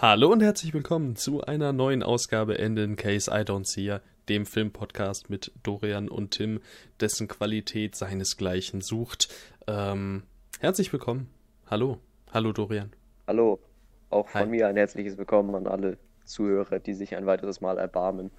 [0.00, 4.46] Hallo und herzlich willkommen zu einer neuen Ausgabe in Case I Don't See Ya, dem
[4.46, 6.60] Filmpodcast mit Dorian und Tim,
[7.00, 9.28] dessen Qualität seinesgleichen sucht.
[9.66, 10.22] Ähm,
[10.60, 11.28] herzlich willkommen.
[11.66, 11.98] Hallo.
[12.32, 12.92] Hallo Dorian.
[13.26, 13.58] Hallo.
[14.10, 14.46] Auch von Hi.
[14.46, 18.30] mir ein herzliches Willkommen an alle Zuhörer, die sich ein weiteres Mal erbarmen,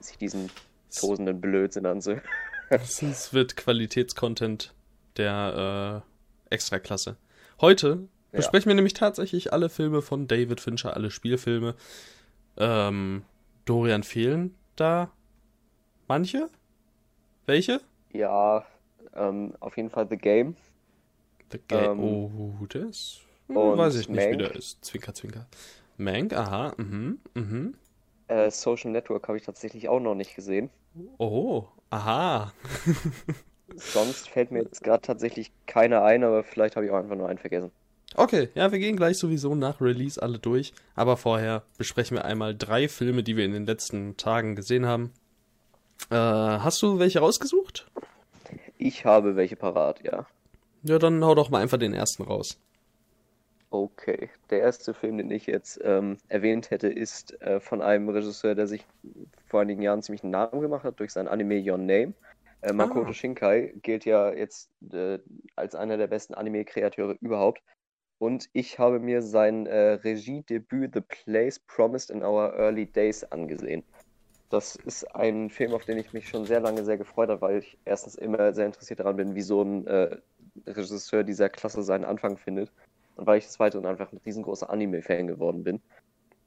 [0.00, 0.50] sich diesen
[0.94, 2.20] tosenden Blödsinn anzuhören.
[2.68, 4.74] Es wird Qualitätscontent
[5.16, 6.02] der
[6.50, 7.16] äh, Extraklasse.
[7.62, 8.40] Heute ja.
[8.40, 11.74] besprechen wir nämlich tatsächlich alle Filme von David Fincher, alle Spielfilme.
[12.56, 13.24] Ähm,
[13.64, 15.10] Dorian fehlen da
[16.08, 16.48] manche?
[17.46, 17.80] Welche?
[18.12, 18.64] Ja,
[19.14, 20.56] ähm, auf jeden Fall The Game.
[21.52, 21.98] The Game.
[21.98, 24.32] Ähm, oh, das hm, weiß ich nicht, Mank.
[24.32, 24.84] wie der ist.
[24.84, 25.46] Zwinker, zwinker.
[25.96, 27.74] Mank, aha, mhm, mhm.
[28.28, 30.70] Äh, Social Network habe ich tatsächlich auch noch nicht gesehen.
[31.18, 32.52] Oh, aha.
[33.76, 37.28] Sonst fällt mir jetzt gerade tatsächlich keiner ein, aber vielleicht habe ich auch einfach nur
[37.28, 37.70] einen vergessen.
[38.18, 40.72] Okay, ja, wir gehen gleich sowieso nach Release alle durch.
[40.94, 45.12] Aber vorher besprechen wir einmal drei Filme, die wir in den letzten Tagen gesehen haben.
[46.10, 47.86] Äh, hast du welche rausgesucht?
[48.78, 50.26] Ich habe welche parat, ja.
[50.82, 52.58] Ja, dann hau doch mal einfach den ersten raus.
[53.68, 58.54] Okay, der erste Film, den ich jetzt ähm, erwähnt hätte, ist äh, von einem Regisseur,
[58.54, 58.86] der sich
[59.46, 62.14] vor einigen Jahren ziemlich einen Namen gemacht hat durch sein Anime Your Name.
[62.62, 63.12] Äh, Makoto ah.
[63.12, 65.18] Shinkai gilt ja jetzt äh,
[65.54, 67.60] als einer der besten Anime-Kreateure überhaupt.
[68.18, 73.82] Und ich habe mir sein äh, Regiedebüt The Place Promised in Our Early Days angesehen.
[74.48, 77.58] Das ist ein Film, auf den ich mich schon sehr lange sehr gefreut habe, weil
[77.58, 80.16] ich erstens immer sehr interessiert daran bin, wie so ein äh,
[80.66, 82.70] Regisseur dieser Klasse seinen Anfang findet.
[83.16, 85.80] Und weil ich des Weiteren einfach ein riesengroßer Anime-Fan geworden bin.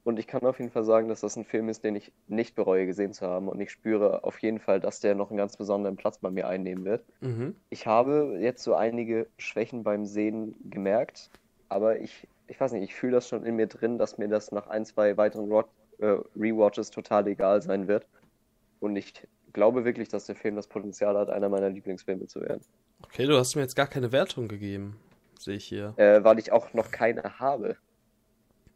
[0.06, 2.56] Und ich kann auf jeden Fall sagen, dass das ein Film ist, den ich nicht
[2.56, 3.48] bereue gesehen zu haben.
[3.48, 6.48] Und ich spüre auf jeden Fall, dass der noch einen ganz besonderen Platz bei mir
[6.48, 7.04] einnehmen wird.
[7.22, 7.56] Mhm.
[7.70, 11.30] Ich habe jetzt so einige Schwächen beim Sehen gemerkt,
[11.70, 14.52] aber ich, ich weiß nicht, ich fühle das schon in mir drin, dass mir das
[14.52, 18.08] nach ein, zwei weiteren Rot äh, Rewatches total egal sein wird.
[18.80, 22.62] Und ich glaube wirklich, dass der Film das Potenzial hat, einer meiner Lieblingsfilme zu werden.
[23.04, 25.00] Okay, du hast mir jetzt gar keine Wertung gegeben,
[25.40, 25.94] sehe ich hier.
[25.98, 27.78] Äh, weil ich auch noch keine habe.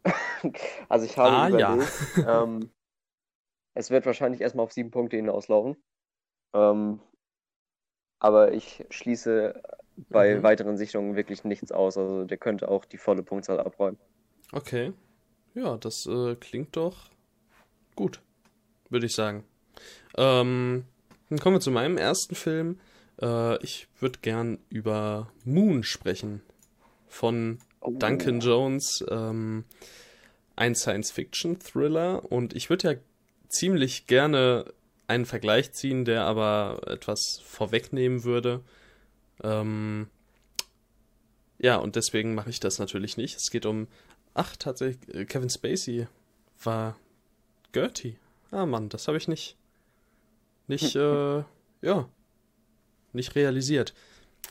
[0.88, 2.42] also ich habe ah, überlegt, ja.
[2.42, 2.70] ähm,
[3.74, 5.76] es wird wahrscheinlich erstmal auf sieben Punkte hinauslaufen.
[6.54, 7.00] Ähm,
[8.20, 9.60] aber ich schließe
[10.08, 10.42] bei mhm.
[10.42, 11.96] weiteren Sichtungen wirklich nichts aus.
[11.96, 13.98] Also der könnte auch die volle Punktzahl abräumen.
[14.52, 14.92] Okay.
[15.54, 17.10] Ja, das äh, klingt doch
[17.94, 18.20] gut,
[18.90, 19.44] würde ich sagen.
[20.16, 20.84] Ähm,
[21.28, 22.80] dann kommen wir zu meinem ersten Film.
[23.20, 26.42] Äh, ich würde gern über Moon sprechen.
[27.06, 27.92] Von oh.
[27.92, 29.04] Duncan Jones.
[29.08, 29.64] Ähm,
[30.56, 32.30] ein Science-Fiction-Thriller.
[32.30, 32.98] Und ich würde ja
[33.48, 34.72] ziemlich gerne
[35.06, 38.62] einen Vergleich ziehen, der aber etwas vorwegnehmen würde.
[39.42, 40.08] Ähm,
[41.58, 43.36] ja, und deswegen mache ich das natürlich nicht.
[43.36, 43.88] Es geht um.
[44.34, 46.08] Ach, tatsächlich, äh, Kevin Spacey
[46.62, 46.96] war
[47.72, 48.18] Gertie.
[48.50, 49.56] Ah, Mann, das habe ich nicht.
[50.66, 51.42] Nicht, äh,
[51.82, 52.08] ja.
[53.12, 53.94] Nicht realisiert.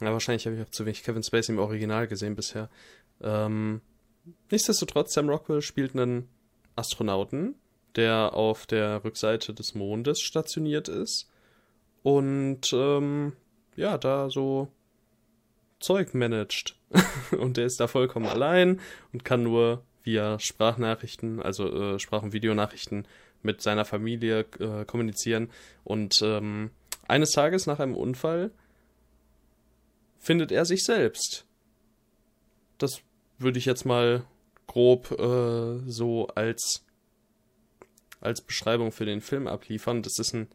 [0.02, 2.70] Ja, wahrscheinlich habe ich auch zu wenig Kevin Spacey im Original gesehen bisher.
[3.22, 3.82] Ähm,
[4.50, 6.30] nichtsdestotrotz, Sam Rockwell spielt einen
[6.76, 7.56] Astronauten,
[7.96, 11.30] der auf der Rückseite des Mondes stationiert ist.
[12.02, 13.34] Und ähm,
[13.76, 14.68] ja, da so
[15.80, 16.76] Zeug managt.
[17.38, 18.80] und der ist da vollkommen allein
[19.12, 23.08] und kann nur via Sprachnachrichten, also äh, Sprach- und Videonachrichten
[23.42, 25.50] mit seiner Familie äh, kommunizieren.
[25.84, 26.72] Und ähm,
[27.08, 28.52] eines Tages nach einem Unfall
[30.20, 31.46] findet er sich selbst.
[32.78, 33.02] Das
[33.38, 34.26] würde ich jetzt mal
[34.68, 36.86] grob äh, so als
[38.22, 40.02] als Beschreibung für den Film abliefern.
[40.02, 40.48] Das ist ein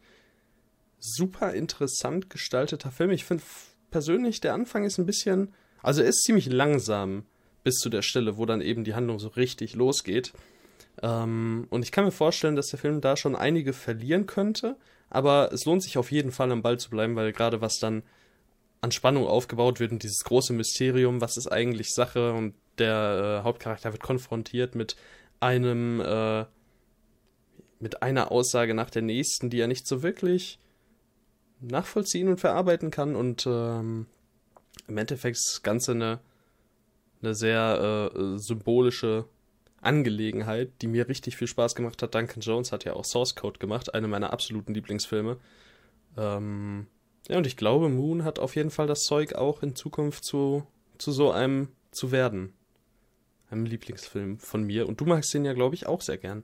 [0.98, 3.10] super interessant gestalteter Film.
[3.10, 3.42] Ich finde
[3.90, 7.24] persönlich, der Anfang ist ein bisschen, also er ist ziemlich langsam
[7.64, 10.32] bis zu der Stelle, wo dann eben die Handlung so richtig losgeht.
[11.02, 14.76] Ähm, und ich kann mir vorstellen, dass der Film da schon einige verlieren könnte,
[15.10, 18.02] aber es lohnt sich auf jeden Fall am Ball zu bleiben, weil gerade was dann
[18.80, 23.44] an Spannung aufgebaut wird und dieses große Mysterium, was ist eigentlich Sache und der äh,
[23.44, 24.96] Hauptcharakter wird konfrontiert mit
[25.40, 26.44] einem äh,
[27.80, 30.58] mit einer Aussage nach der nächsten, die er nicht so wirklich
[31.60, 34.06] nachvollziehen und verarbeiten kann und ähm,
[34.86, 36.20] im Endeffekt das Ganze eine,
[37.22, 39.26] eine sehr äh, symbolische
[39.80, 42.14] Angelegenheit, die mir richtig viel Spaß gemacht hat.
[42.14, 45.36] Duncan Jones hat ja auch Source Code gemacht, eine meiner absoluten Lieblingsfilme.
[46.16, 46.86] Ähm,
[47.28, 50.66] ja, und ich glaube, Moon hat auf jeden Fall das Zeug, auch in Zukunft zu,
[50.96, 52.52] zu so einem zu werden.
[53.50, 54.88] Einem Lieblingsfilm von mir.
[54.88, 56.42] Und du magst den ja, glaube ich, auch sehr gern.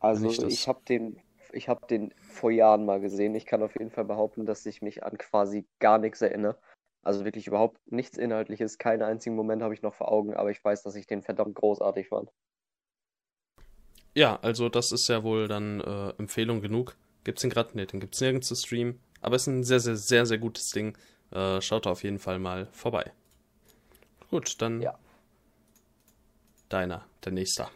[0.00, 1.16] Also ich, ich habe den
[1.54, 3.34] ich habe den vor Jahren mal gesehen.
[3.34, 6.58] Ich kann auf jeden Fall behaupten, dass ich mich an quasi gar nichts erinnere.
[7.02, 8.78] Also wirklich überhaupt nichts Inhaltliches.
[8.78, 11.54] Keinen einzigen Moment habe ich noch vor Augen, aber ich weiß, dass ich den verdammt
[11.56, 12.30] großartig fand.
[14.14, 16.96] ja, also das ist ja wohl dann äh, Empfehlung genug.
[17.24, 17.76] Gibt's den gerade?
[17.76, 19.00] Ne, den gibt's nirgends zu streamen.
[19.20, 20.96] Aber ist ein sehr, sehr, sehr, sehr gutes Ding.
[21.32, 23.12] Äh, schaut da auf jeden Fall mal vorbei.
[24.30, 24.98] Gut, dann Ja.
[26.68, 27.68] deiner, der nächste.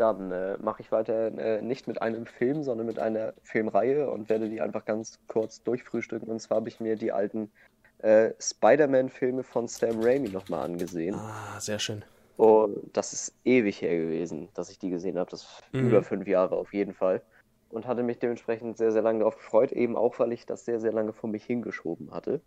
[0.00, 4.30] Dann äh, mache ich weiter äh, nicht mit einem Film, sondern mit einer Filmreihe und
[4.30, 6.28] werde die einfach ganz kurz durchfrühstücken.
[6.28, 7.52] Und zwar habe ich mir die alten
[7.98, 11.16] äh, Spider-Man-Filme von Sam Raimi nochmal angesehen.
[11.16, 12.02] Ah, sehr schön.
[12.38, 15.30] Und das ist ewig her gewesen, dass ich die gesehen habe.
[15.30, 15.88] Das ist Mhm.
[15.88, 17.20] über fünf Jahre auf jeden Fall.
[17.68, 20.80] Und hatte mich dementsprechend sehr, sehr lange darauf gefreut, eben auch, weil ich das sehr,
[20.80, 22.40] sehr lange vor mich hingeschoben hatte.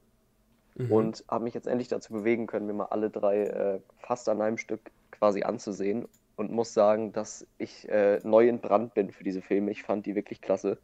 [0.73, 0.91] Mhm.
[0.91, 4.41] Und habe mich jetzt endlich dazu bewegen können, mir mal alle drei äh, fast an
[4.41, 6.07] einem Stück quasi anzusehen.
[6.35, 9.71] Und muss sagen, dass ich äh, neu entbrannt bin für diese Filme.
[9.71, 10.79] Ich fand die wirklich klasse.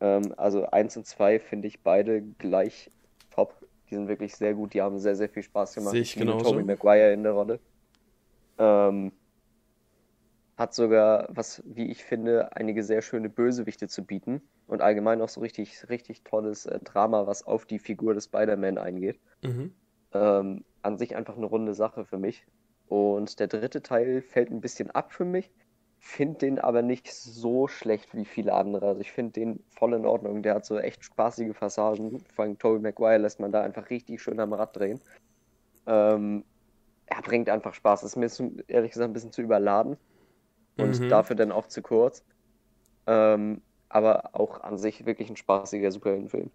[0.00, 2.90] Ähm, also eins und zwei finde ich beide gleich
[3.30, 3.54] top.
[3.90, 4.72] Die sind wirklich sehr gut.
[4.74, 5.92] Die haben sehr, sehr viel Spaß gemacht.
[5.92, 6.52] Sehe ich genauso.
[6.52, 7.58] Tobey Maguire in der Rolle.
[8.58, 9.12] Ähm,
[10.56, 14.42] hat sogar, was, wie ich finde, einige sehr schöne Bösewichte zu bieten.
[14.66, 18.78] Und allgemein auch so richtig, richtig tolles äh, Drama, was auf die Figur des Spider-Man
[18.78, 19.18] eingeht.
[19.42, 19.74] Mhm.
[20.12, 22.46] Ähm, an sich einfach eine runde Sache für mich.
[22.90, 25.48] Und der dritte Teil fällt ein bisschen ab für mich.
[26.00, 28.88] Finde den aber nicht so schlecht wie viele andere.
[28.88, 30.42] Also ich finde den voll in Ordnung.
[30.42, 32.18] Der hat so echt spaßige Passagen.
[32.34, 35.00] Vor allem Tobey Maguire lässt man da einfach richtig schön am Rad drehen.
[35.86, 36.42] Ähm,
[37.06, 38.02] er bringt einfach Spaß.
[38.02, 38.28] Ist mir
[38.66, 39.96] ehrlich gesagt ein bisschen zu überladen.
[40.76, 41.08] Und Mhm.
[41.08, 42.24] dafür dann auch zu kurz.
[43.06, 46.50] Ähm, aber auch an sich wirklich ein spaßiger Superheldenfilm.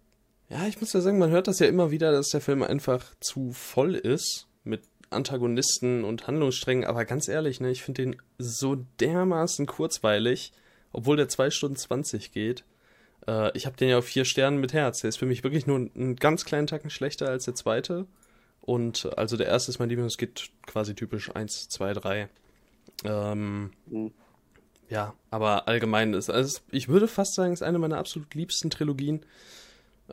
[0.50, 3.14] Ja, ich muss ja sagen, man hört das ja immer wieder, dass der Film einfach
[3.20, 8.76] zu voll ist mit Antagonisten und Handlungssträngen, aber ganz ehrlich, ne, ich finde den so
[9.00, 10.52] dermaßen kurzweilig,
[10.92, 12.64] obwohl der 2 Stunden 20 geht.
[13.26, 15.00] Äh, ich habe den ja auf vier Sternen mit Herz.
[15.00, 18.06] Der ist für mich wirklich nur einen ganz kleinen Tacken schlechter als der zweite.
[18.60, 22.28] Und also der erste ist mein Lieblings, es geht quasi typisch 1, 2, 3.
[23.04, 24.12] Ähm, Mhm.
[24.88, 28.70] ja, aber allgemein ist, also ich würde fast sagen, es ist eine meiner absolut liebsten
[28.70, 29.24] Trilogien.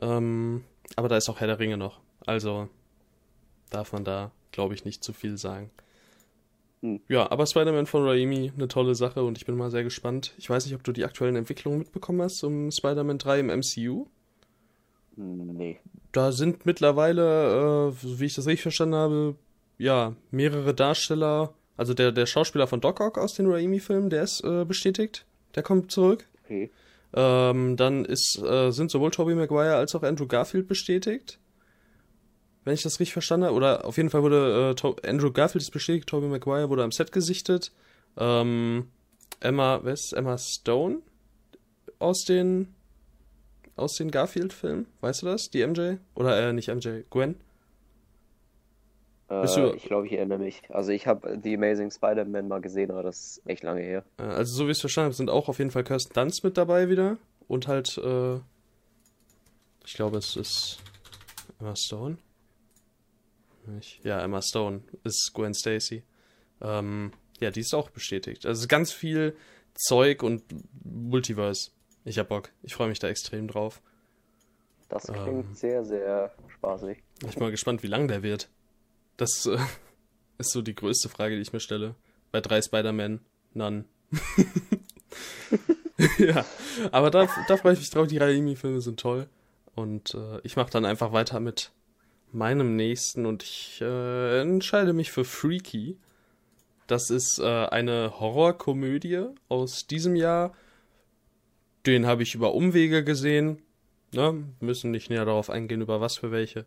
[0.00, 0.64] Ähm,
[0.96, 2.00] aber da ist auch Herr der Ringe noch.
[2.26, 2.68] Also
[3.70, 5.70] darf man da, glaube ich, nicht zu viel sagen.
[6.80, 7.00] Hm.
[7.08, 10.34] Ja, aber Spider-Man von Raimi, eine tolle Sache und ich bin mal sehr gespannt.
[10.38, 14.06] Ich weiß nicht, ob du die aktuellen Entwicklungen mitbekommen hast um Spider-Man 3 im MCU.
[15.16, 15.80] Nee.
[16.12, 19.34] Da sind mittlerweile, äh, wie ich das richtig verstanden habe,
[19.78, 21.54] ja, mehrere Darsteller.
[21.76, 25.26] Also der, der Schauspieler von Doc Ock aus den Raimi-Filmen, der ist äh, bestätigt.
[25.54, 26.28] Der kommt zurück.
[26.44, 26.70] Okay.
[27.14, 31.38] Ähm, dann ist, äh, sind sowohl Tobey Maguire als auch Andrew Garfield bestätigt.
[32.64, 33.56] Wenn ich das richtig verstanden habe.
[33.56, 37.12] Oder auf jeden Fall wurde äh, Andrew Garfield ist bestätigt, Tobey Maguire wurde am Set
[37.12, 37.72] gesichtet.
[38.16, 38.88] Ähm,
[39.40, 40.98] Emma, wer ist Emma Stone
[41.98, 42.74] aus den
[43.76, 44.86] aus den Garfield-Filmen?
[45.00, 45.50] Weißt du das?
[45.50, 45.96] Die MJ?
[46.14, 47.34] Oder äh, nicht MJ, Gwen?
[49.28, 50.62] Äh, du- ich glaube, ich erinnere mich.
[50.68, 54.04] Also ich habe The Amazing Spider-Man mal gesehen, aber das ist echt lange her.
[54.18, 56.44] Äh, also so wie ich es verstanden habe, sind auch auf jeden Fall Kirsten Dunst
[56.44, 57.16] mit dabei wieder.
[57.48, 58.36] Und halt, äh,
[59.84, 60.78] ich glaube, es ist
[61.60, 62.18] Emma Stone.
[63.66, 64.04] Nicht?
[64.04, 66.02] Ja, Emma Stone ist Gwen Stacy.
[66.60, 68.46] Ähm, ja, die ist auch bestätigt.
[68.46, 69.36] Also ganz viel
[69.74, 70.42] Zeug und
[70.84, 71.70] Multiverse.
[72.04, 72.50] Ich hab Bock.
[72.62, 73.80] Ich freue mich da extrem drauf.
[74.88, 75.54] Das klingt Ähm.
[75.54, 77.02] sehr, sehr spaßig.
[77.26, 78.48] Ich bin mal gespannt, wie lang der wird.
[79.16, 79.58] Das äh,
[80.38, 81.94] ist so die größte Frage, die ich mir stelle.
[82.30, 83.20] Bei drei Spider-Man,
[83.54, 83.84] none.
[86.18, 86.44] ja,
[86.92, 88.06] aber da, da freue ich mich drauf.
[88.06, 89.28] Die Raimi-Filme sind toll.
[89.74, 91.72] Und äh, ich mache dann einfach weiter mit
[92.34, 95.96] meinem nächsten und ich äh, entscheide mich für Freaky.
[96.86, 100.52] Das ist äh, eine Horrorkomödie aus diesem Jahr.
[101.86, 103.62] Den habe ich über Umwege gesehen.
[104.12, 104.44] Ne?
[104.60, 106.66] Müssen nicht näher darauf eingehen, über was für welche.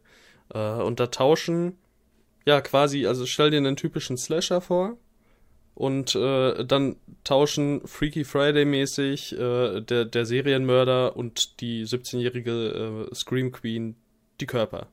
[0.53, 1.77] Äh, und da tauschen,
[2.45, 4.97] ja, quasi, also stell dir einen typischen Slasher vor.
[5.75, 13.15] Und äh, dann tauschen Freaky Friday mäßig äh, der, der Serienmörder und die 17-jährige äh,
[13.15, 13.95] Scream Queen
[14.41, 14.87] die Körper.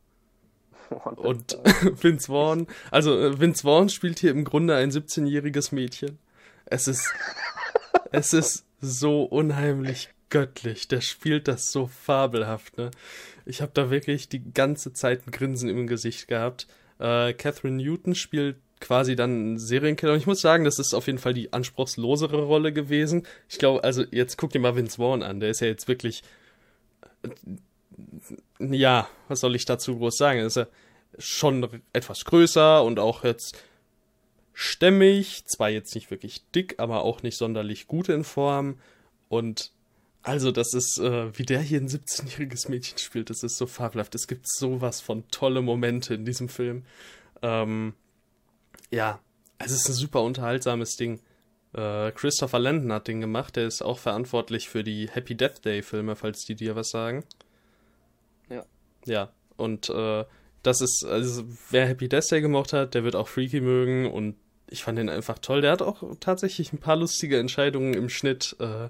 [0.91, 1.59] Und
[2.03, 6.19] Vince Vaughn, also äh, Vince Vaughn spielt hier im Grunde ein 17-jähriges Mädchen.
[6.67, 7.13] Es ist,
[8.13, 10.89] es ist so unheimlich göttlich.
[10.89, 12.91] Der spielt das so fabelhaft, ne?
[13.47, 16.67] Ich habe da wirklich die ganze Zeit ein Grinsen im Gesicht gehabt.
[16.99, 20.13] Äh, Catherine Newton spielt quasi dann einen Serienkiller.
[20.13, 23.27] Und ich muss sagen, das ist auf jeden Fall die anspruchslosere Rolle gewesen.
[23.49, 25.41] Ich glaube, also jetzt guck dir mal Vince Vaughn an.
[25.41, 26.23] Der ist ja jetzt wirklich
[28.59, 30.41] ja, was soll ich dazu groß sagen?
[30.41, 30.67] Er ist ja
[31.19, 33.57] schon etwas größer und auch jetzt
[34.53, 38.79] stämmig, zwar jetzt nicht wirklich dick, aber auch nicht sonderlich gut in Form.
[39.29, 39.73] Und
[40.23, 44.15] also, das ist, äh, wie der hier ein 17-jähriges Mädchen spielt, das ist so fabelhaft.
[44.15, 46.85] Es gibt sowas von tolle Momente in diesem Film.
[47.43, 47.93] Ähm,
[48.91, 49.21] ja,
[49.59, 51.21] also es ist ein super unterhaltsames Ding.
[51.75, 55.83] Äh, Christopher Landon hat den gemacht, der ist auch verantwortlich für die Happy Death Day
[55.83, 57.25] Filme, falls die dir was sagen.
[59.07, 59.31] Ja.
[59.57, 60.25] Und äh,
[60.63, 64.37] das ist, also wer Happy Death Day gemocht hat, der wird auch Freaky mögen und
[64.69, 65.61] ich fand den einfach toll.
[65.61, 68.57] Der hat auch tatsächlich ein paar lustige Entscheidungen im Schnitt.
[68.59, 68.89] Äh,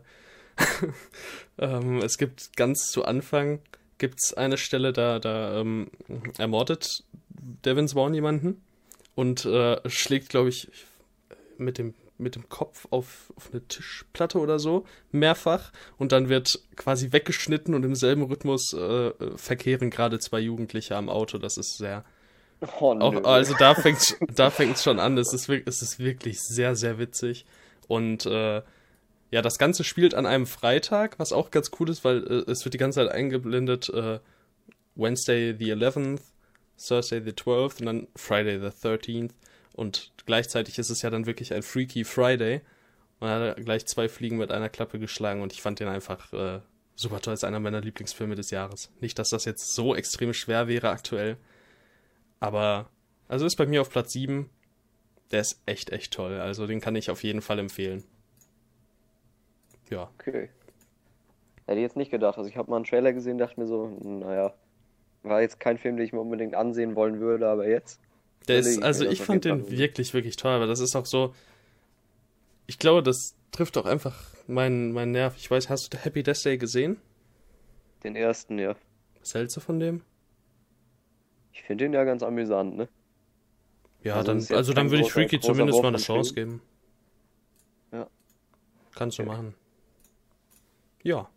[1.59, 3.61] ähm, es gibt ganz zu Anfang
[3.99, 5.91] gibt's eine Stelle, da, da ähm,
[6.39, 8.63] ermordet Devin Swan jemanden
[9.15, 10.69] und äh, schlägt, glaube ich,
[11.59, 16.61] mit dem mit dem Kopf auf, auf eine Tischplatte oder so, mehrfach, und dann wird
[16.77, 21.39] quasi weggeschnitten und im selben Rhythmus äh, verkehren gerade zwei Jugendliche am Auto.
[21.39, 22.05] Das ist sehr.
[22.81, 25.19] Oh, auch, also da fängt da fängt's schon an.
[25.19, 27.47] Es ist, es ist wirklich sehr, sehr witzig.
[27.89, 28.63] Und äh,
[29.31, 32.65] ja, das Ganze spielt an einem Freitag, was auch ganz cool ist, weil äh, es
[32.65, 34.21] wird die ganze Zeit eingeblendet äh,
[34.95, 36.21] Wednesday the 11th,
[36.79, 39.33] Thursday the 12th und dann Friday the 13th.
[39.75, 42.63] Und gleichzeitig ist es ja dann wirklich ein Freaky Friday.
[43.21, 46.61] Er hat gleich zwei Fliegen mit einer Klappe geschlagen und ich fand den einfach äh,
[46.95, 47.35] super toll.
[47.35, 48.93] Ist einer meiner Lieblingsfilme des Jahres.
[49.01, 51.37] Nicht, dass das jetzt so extrem schwer wäre aktuell.
[52.41, 52.89] Aber,
[53.29, 54.49] also ist bei mir auf Platz 7.
[55.33, 56.41] Der ist echt, echt toll.
[56.41, 58.05] Also den kann ich auf jeden Fall empfehlen.
[59.91, 60.11] Ja.
[60.19, 60.51] Okay.
[61.67, 62.39] Hätte ich jetzt nicht gedacht.
[62.39, 64.55] Also ich habe mal einen Trailer gesehen, dachte mir so, naja,
[65.23, 68.01] war jetzt kein Film, den ich mir unbedingt ansehen wollen würde, aber jetzt.
[68.49, 71.35] Der ist, also ich fand den wirklich, wirklich toll, aber das ist auch so.
[72.67, 74.15] Ich glaube, das trifft auch einfach
[74.47, 75.37] meinen mein Nerv.
[75.37, 76.99] Ich weiß, hast du Happy Death Day gesehen?
[78.03, 78.77] Den ersten, ja.
[79.21, 80.03] Was hältst du von dem?
[81.53, 82.89] Ich finde den ja ganz amüsant, ne?
[84.03, 86.61] Ja, also dann, also dann würde ich Freaky zumindest mal eine Chance geben.
[87.91, 88.07] Ja.
[88.95, 89.27] Kannst okay.
[89.27, 89.55] du machen.
[91.03, 91.31] Ja.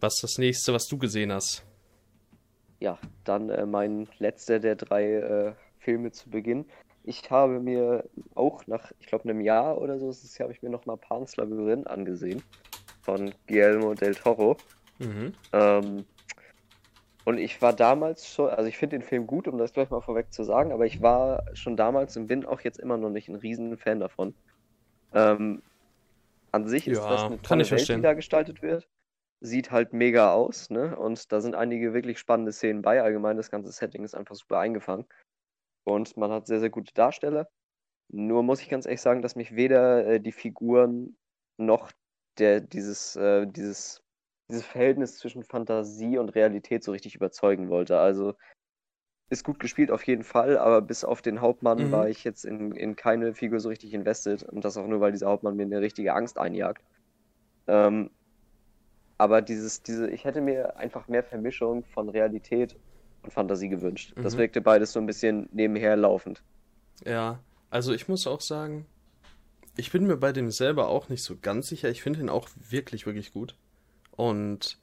[0.00, 1.64] Was ist das nächste, was du gesehen hast?
[2.80, 5.52] Ja, dann äh, mein letzter der drei äh,
[5.86, 6.66] Filme zu Beginn.
[7.04, 10.68] Ich habe mir auch nach, ich glaube, einem Jahr oder so, das habe ich mir
[10.68, 12.42] noch mal Pan's Labyrinth angesehen
[13.02, 14.56] von Guillermo del Toro.
[14.98, 15.32] Mhm.
[15.52, 16.04] Ähm,
[17.24, 20.00] und ich war damals schon, also ich finde den Film gut, um das gleich mal
[20.00, 23.28] vorweg zu sagen, aber ich war schon damals und bin auch jetzt immer noch nicht
[23.28, 24.34] ein riesen Fan davon.
[25.14, 25.62] Ähm,
[26.50, 28.88] an sich ist ja, das eine tolle Welt, die da gestaltet wird.
[29.40, 30.96] Sieht halt mega aus, ne?
[30.96, 33.00] Und da sind einige wirklich spannende Szenen bei.
[33.00, 35.04] Allgemein, das ganze Setting ist einfach super eingefangen.
[35.86, 37.48] Und man hat sehr, sehr gute Darsteller.
[38.08, 41.16] Nur muss ich ganz ehrlich sagen, dass mich weder äh, die Figuren
[41.58, 41.92] noch
[42.38, 44.02] der, dieses, äh, dieses,
[44.50, 47.98] dieses Verhältnis zwischen Fantasie und Realität so richtig überzeugen wollte.
[47.98, 48.34] Also
[49.30, 51.92] ist gut gespielt auf jeden Fall, aber bis auf den Hauptmann mhm.
[51.92, 54.42] war ich jetzt in, in keine Figur so richtig invested.
[54.42, 56.82] Und das auch nur, weil dieser Hauptmann mir eine richtige Angst einjagt.
[57.68, 58.10] Ähm,
[59.18, 62.76] aber dieses, diese, ich hätte mir einfach mehr Vermischung von Realität
[63.26, 64.14] und Fantasie gewünscht.
[64.16, 64.22] Mhm.
[64.22, 66.42] Das wirkte beides so ein bisschen nebenher laufend.
[67.04, 67.40] Ja,
[67.70, 68.86] also ich muss auch sagen,
[69.76, 71.90] ich bin mir bei dem selber auch nicht so ganz sicher.
[71.90, 73.54] Ich finde ihn auch wirklich, wirklich gut.
[74.12, 74.78] Und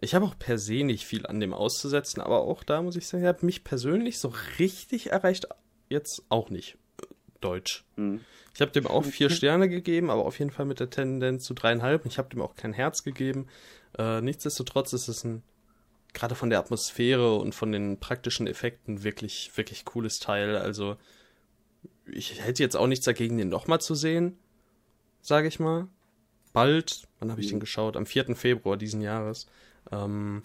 [0.00, 3.08] ich habe auch per se nicht viel an dem auszusetzen, aber auch da muss ich
[3.08, 5.48] sagen, er hat mich persönlich so richtig erreicht,
[5.88, 6.78] jetzt auch nicht.
[7.40, 7.84] Deutsch.
[7.96, 8.20] Mhm.
[8.54, 11.54] Ich habe dem auch vier Sterne gegeben, aber auf jeden Fall mit der Tendenz zu
[11.54, 12.04] dreieinhalb.
[12.06, 13.46] Ich habe dem auch kein Herz gegeben.
[13.96, 15.42] Äh, nichtsdestotrotz ist es ein
[16.18, 20.56] gerade von der Atmosphäre und von den praktischen Effekten wirklich, wirklich cooles Teil.
[20.56, 20.96] Also,
[22.06, 24.36] ich hätte jetzt auch nichts dagegen, den nochmal zu sehen,
[25.20, 25.86] sage ich mal.
[26.52, 27.56] Bald, wann habe ich mhm.
[27.56, 27.96] den geschaut?
[27.96, 28.34] Am 4.
[28.34, 29.46] Februar diesen Jahres.
[29.92, 30.42] Ähm,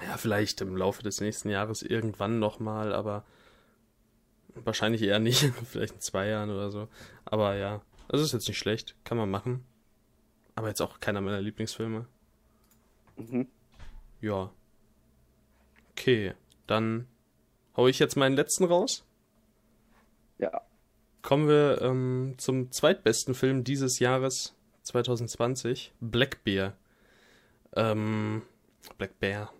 [0.00, 3.24] ja, vielleicht im Laufe des nächsten Jahres irgendwann nochmal, aber
[4.54, 5.40] wahrscheinlich eher nicht.
[5.64, 6.86] vielleicht in zwei Jahren oder so.
[7.24, 8.94] Aber ja, das ist jetzt nicht schlecht.
[9.02, 9.64] Kann man machen.
[10.54, 12.06] Aber jetzt auch keiner meiner Lieblingsfilme.
[13.16, 13.48] Mhm.
[14.22, 14.50] Ja.
[15.90, 16.32] Okay,
[16.66, 17.06] dann
[17.76, 19.04] hau ich jetzt meinen letzten raus.
[20.38, 20.62] Ja.
[21.20, 26.74] Kommen wir ähm, zum zweitbesten Film dieses Jahres 2020, Black Bear.
[27.74, 28.42] Ähm,
[28.96, 29.52] Black Bear.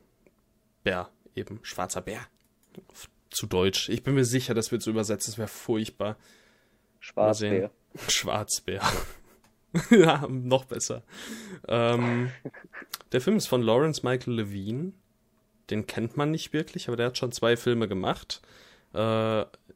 [0.85, 2.21] Bär, eben, schwarzer Bär.
[3.31, 3.88] Zu Deutsch.
[3.88, 6.16] Ich bin mir sicher, das wird so übersetzt, das wäre furchtbar.
[7.00, 7.71] Schwarzbär.
[8.09, 8.83] Schwarzbär.
[9.90, 11.02] ja, noch besser.
[11.68, 12.30] Ähm,
[13.12, 14.92] der Film ist von Lawrence Michael Levine.
[15.70, 18.42] Den kennt man nicht wirklich, aber der hat schon zwei Filme gemacht.
[18.92, 18.98] Äh,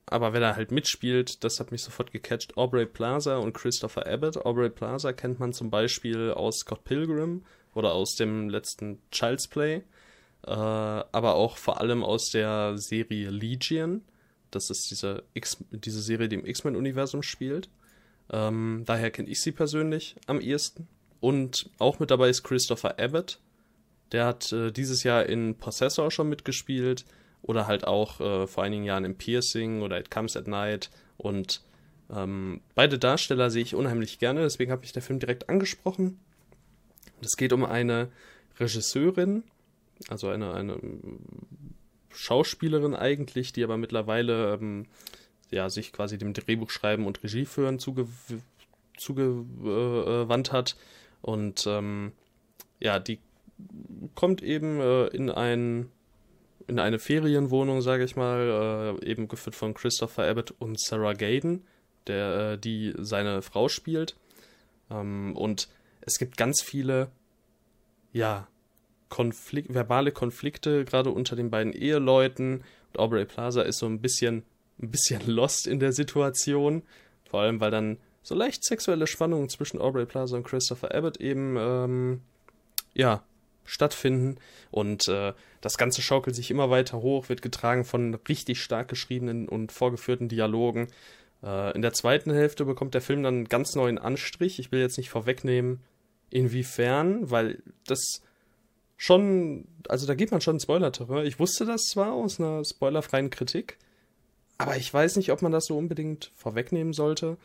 [0.09, 2.57] aber wenn er halt mitspielt, das hat mich sofort gecatcht.
[2.57, 4.37] Aubrey Plaza und Christopher Abbott.
[4.45, 9.83] Aubrey Plaza kennt man zum Beispiel aus Scott Pilgrim oder aus dem letzten Child's Play.
[10.47, 14.03] Äh, aber auch vor allem aus der Serie Legion.
[14.51, 17.69] Das ist diese, X diese Serie, die im X-Men-Universum spielt.
[18.31, 20.89] Ähm, daher kenne ich sie persönlich am ehesten.
[21.21, 23.39] Und auch mit dabei ist Christopher Abbott.
[24.13, 27.05] Der hat äh, dieses Jahr in Possessor schon mitgespielt
[27.43, 30.91] oder halt auch äh, vor einigen Jahren im Piercing oder It Comes at Night.
[31.17, 31.63] Und
[32.09, 36.21] Ähm, beide Darsteller sehe ich unheimlich gerne, deswegen habe ich der Film direkt angesprochen.
[37.21, 38.13] Es geht um eine
[38.61, 39.43] Regisseurin,
[40.09, 40.79] also eine, eine
[42.11, 44.87] Schauspielerin eigentlich, die aber mittlerweile ähm,
[45.51, 48.07] ja, sich quasi dem Drehbuchschreiben und Regieführen zuge
[48.97, 50.77] zugewandt hat.
[51.23, 52.13] Und ähm,
[52.81, 53.19] ja, die
[54.15, 55.91] kommt eben äh, in ein
[56.69, 61.65] in eine Ferienwohnung, sage ich mal, äh, eben geführt von Christopher Abbott und Sarah Gaden,
[62.07, 64.17] der äh, die seine Frau spielt.
[64.91, 65.69] Ähm, und
[66.01, 67.11] es gibt ganz viele,
[68.13, 68.49] ja,
[69.09, 72.65] Konflikt, verbale Konflikte, gerade unter den beiden Eheleuten.
[72.89, 74.43] Und Aubrey Plaza ist so ein bisschen,
[74.81, 76.83] ein bisschen lost in der Situation.
[77.29, 81.57] Vor allem, weil dann so leicht sexuelle Spannungen zwischen Aubrey Plaza und Christopher Abbott eben,
[81.59, 82.21] ähm,
[82.95, 83.23] ja,
[83.65, 84.37] stattfinden.
[84.71, 89.49] Und äh, das Ganze schaukelt sich immer weiter hoch, wird getragen von richtig stark geschriebenen
[89.49, 90.89] und vorgeführten Dialogen.
[91.43, 94.59] Äh, in der zweiten Hälfte bekommt der Film dann einen ganz neuen Anstrich.
[94.59, 95.81] Ich will jetzt nicht vorwegnehmen,
[96.31, 98.23] inwiefern, weil das
[98.97, 101.25] schon, also da geht man schon Spoiler-Terror.
[101.25, 103.79] Ich wusste das zwar aus einer spoilerfreien Kritik,
[104.59, 107.37] aber ich weiß nicht, ob man das so unbedingt vorwegnehmen sollte.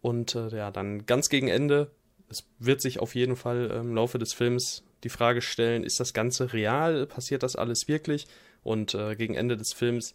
[0.00, 1.90] Und äh, ja, dann ganz gegen Ende,
[2.28, 6.14] es wird sich auf jeden Fall im Laufe des Films die Frage stellen, ist das
[6.14, 7.06] Ganze real?
[7.06, 8.26] Passiert das alles wirklich?
[8.62, 10.14] Und äh, gegen Ende des Films,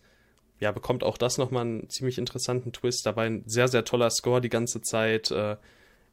[0.60, 3.06] ja, bekommt auch das nochmal einen ziemlich interessanten Twist.
[3.06, 5.32] Dabei ein sehr, sehr toller Score die ganze Zeit.
[5.32, 5.58] Äh,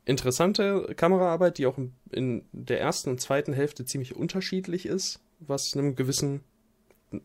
[0.04, 1.78] interessante Kameraarbeit, die auch
[2.11, 6.40] in der ersten und zweiten Hälfte ziemlich unterschiedlich ist, was einen gewissen,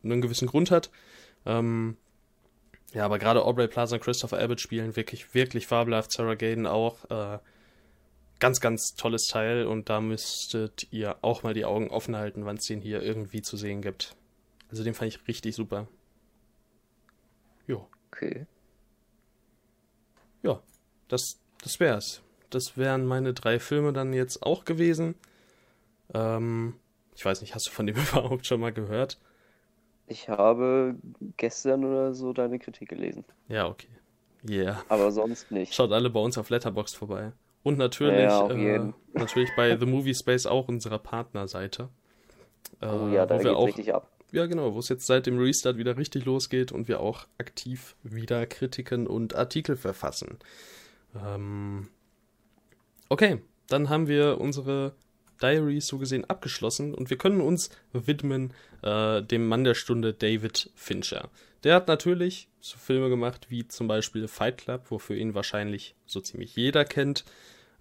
[0.03, 0.89] einen gewissen Grund hat.
[1.45, 1.97] Ähm,
[2.93, 6.11] ja, aber gerade Aubrey Plaza und Christopher Abbott spielen wirklich, wirklich fabelhaft.
[6.11, 7.09] Sarah Gaden auch.
[7.09, 7.39] Äh,
[8.39, 12.57] ganz, ganz tolles Teil und da müsstet ihr auch mal die Augen offen halten, wann
[12.57, 14.15] es den hier irgendwie zu sehen gibt.
[14.69, 15.87] Also den fand ich richtig super.
[17.67, 17.87] Jo.
[18.11, 18.45] Okay.
[20.41, 20.61] Ja,
[21.07, 22.21] das, das wär's.
[22.49, 25.15] Das wären meine drei Filme dann jetzt auch gewesen.
[26.13, 26.75] Ähm,
[27.15, 29.17] ich weiß nicht, hast du von dem überhaupt schon mal gehört?
[30.13, 30.95] Ich habe
[31.37, 33.25] gestern oder so deine Kritik gelesen.
[33.47, 33.87] Ja, okay.
[34.47, 34.83] Yeah.
[34.89, 35.73] Aber sonst nicht.
[35.73, 37.31] Schaut alle bei uns auf Letterboxd vorbei.
[37.63, 41.89] Und natürlich, Ja, äh, natürlich bei The Movie Space auch unserer Partnerseite.
[42.79, 44.11] Äh, Oh ja, da geht's auch, richtig ab.
[44.31, 47.95] ja genau, wo es jetzt seit dem Restart wieder richtig losgeht und wir auch aktiv
[48.03, 50.37] wieder Kritiken und Artikel verfassen.
[51.15, 51.87] Ähm,
[53.09, 54.93] okay, dann haben wir unsere
[55.41, 60.71] Diaries so gesehen abgeschlossen und wir können uns widmen äh, dem Mann der Stunde David
[60.75, 61.29] Fincher.
[61.63, 66.19] Der hat natürlich so Filme gemacht wie zum Beispiel Fight Club, wofür ihn wahrscheinlich so
[66.19, 67.25] ziemlich jeder kennt,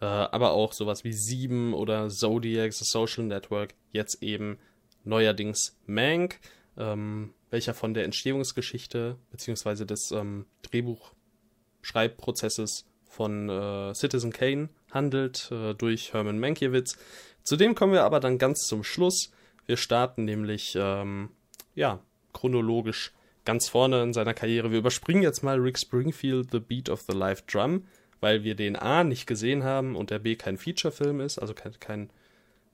[0.00, 4.58] äh, aber auch sowas wie Sieben oder Zodiac, The Social Network, jetzt eben
[5.04, 6.38] neuerdings Mank,
[6.76, 15.74] ähm, welcher von der Entstehungsgeschichte beziehungsweise des ähm, Drehbuchschreibprozesses von äh, Citizen Kane handelt, äh,
[15.74, 16.96] durch Herman Mankiewicz.
[17.44, 19.32] Zudem kommen wir aber dann ganz zum Schluss.
[19.66, 21.30] Wir starten nämlich, ähm,
[21.74, 22.00] ja,
[22.32, 23.12] chronologisch
[23.44, 24.70] ganz vorne in seiner Karriere.
[24.70, 27.86] Wir überspringen jetzt mal Rick Springfield, The Beat of the Live Drum,
[28.20, 31.78] weil wir den A nicht gesehen haben und der B kein Feature-Film ist, also kein,
[31.80, 32.10] kein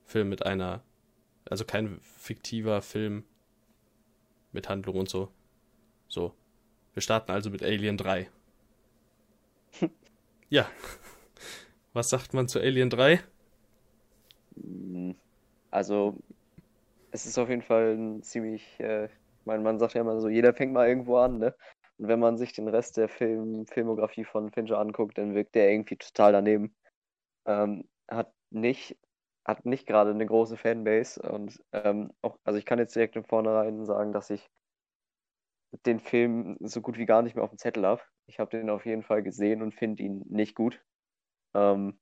[0.05, 0.83] Film mit einer,
[1.49, 3.23] also kein fiktiver Film
[4.51, 5.31] mit Handlung und so.
[6.07, 6.33] So.
[6.93, 8.29] Wir starten also mit Alien 3.
[10.49, 10.69] ja.
[11.93, 13.21] Was sagt man zu Alien 3?
[15.71, 16.17] Also,
[17.11, 19.09] es ist auf jeden Fall ein ziemlich, äh,
[19.45, 21.55] mein Mann sagt ja immer so, jeder fängt mal irgendwo an, ne?
[21.97, 25.71] Und wenn man sich den Rest der Film, Filmografie von Fincher anguckt, dann wirkt der
[25.71, 26.75] irgendwie total daneben.
[27.45, 28.97] Ähm, hat nicht,
[29.45, 33.25] hat nicht gerade eine große Fanbase und ähm, auch, also ich kann jetzt direkt von
[33.25, 34.49] vornherein sagen, dass ich
[35.85, 38.01] den Film so gut wie gar nicht mehr auf dem Zettel habe.
[38.27, 40.81] Ich habe den auf jeden Fall gesehen und finde ihn nicht gut.
[41.55, 41.99] Ähm,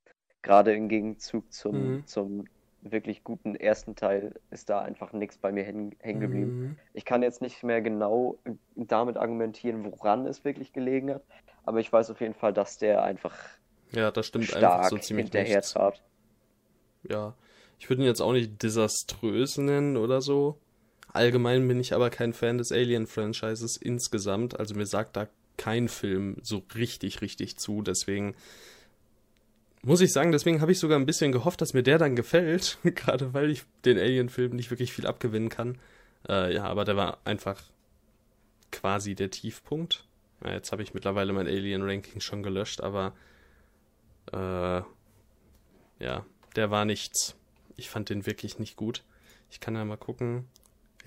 [0.48, 2.04] gerade im Gegenzug zum, Mhm.
[2.06, 2.48] zum
[2.82, 6.56] wirklich guten ersten Teil ist da einfach nichts bei mir hängen geblieben.
[6.60, 6.76] Mhm.
[6.94, 8.40] Ich kann jetzt nicht mehr genau
[8.76, 11.24] damit argumentieren, woran es wirklich gelegen hat,
[11.64, 13.36] aber ich weiß auf jeden Fall, dass der einfach
[13.92, 16.02] Ja, das stimmt einfach stark so ziemlich hinterher trat.
[17.08, 17.34] Ja,
[17.78, 20.58] ich würde ihn jetzt auch nicht desaströs nennen oder so.
[21.12, 24.58] Allgemein bin ich aber kein Fan des Alien-Franchises insgesamt.
[24.58, 27.82] Also mir sagt da kein Film so richtig, richtig zu.
[27.82, 28.34] Deswegen
[29.82, 32.78] muss ich sagen, deswegen habe ich sogar ein bisschen gehofft, dass mir der dann gefällt.
[32.82, 35.78] Gerade weil ich den Alien-Film nicht wirklich viel abgewinnen kann.
[36.28, 37.62] Äh, ja, aber der war einfach
[38.72, 40.04] quasi der Tiefpunkt.
[40.44, 43.14] Ja, jetzt habe ich mittlerweile mein Alien-Ranking schon gelöscht, aber
[44.32, 44.82] äh,
[46.00, 46.24] ja,
[46.56, 47.36] der war nichts.
[47.76, 49.04] Ich fand den wirklich nicht gut.
[49.50, 50.46] Ich kann ja mal gucken.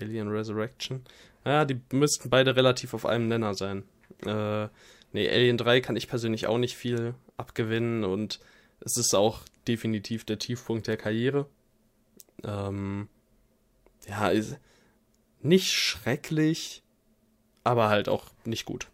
[0.00, 1.02] Alien Resurrection.
[1.44, 3.84] Ja, die müssten beide relativ auf einem Nenner sein.
[4.24, 4.68] Äh,
[5.12, 8.40] nee, Alien 3 kann ich persönlich auch nicht viel abgewinnen und
[8.84, 11.46] es ist auch definitiv der Tiefpunkt der Karriere.
[12.44, 13.08] Ähm,
[14.08, 14.58] ja, ist
[15.40, 16.82] nicht schrecklich,
[17.64, 18.88] aber halt auch nicht gut.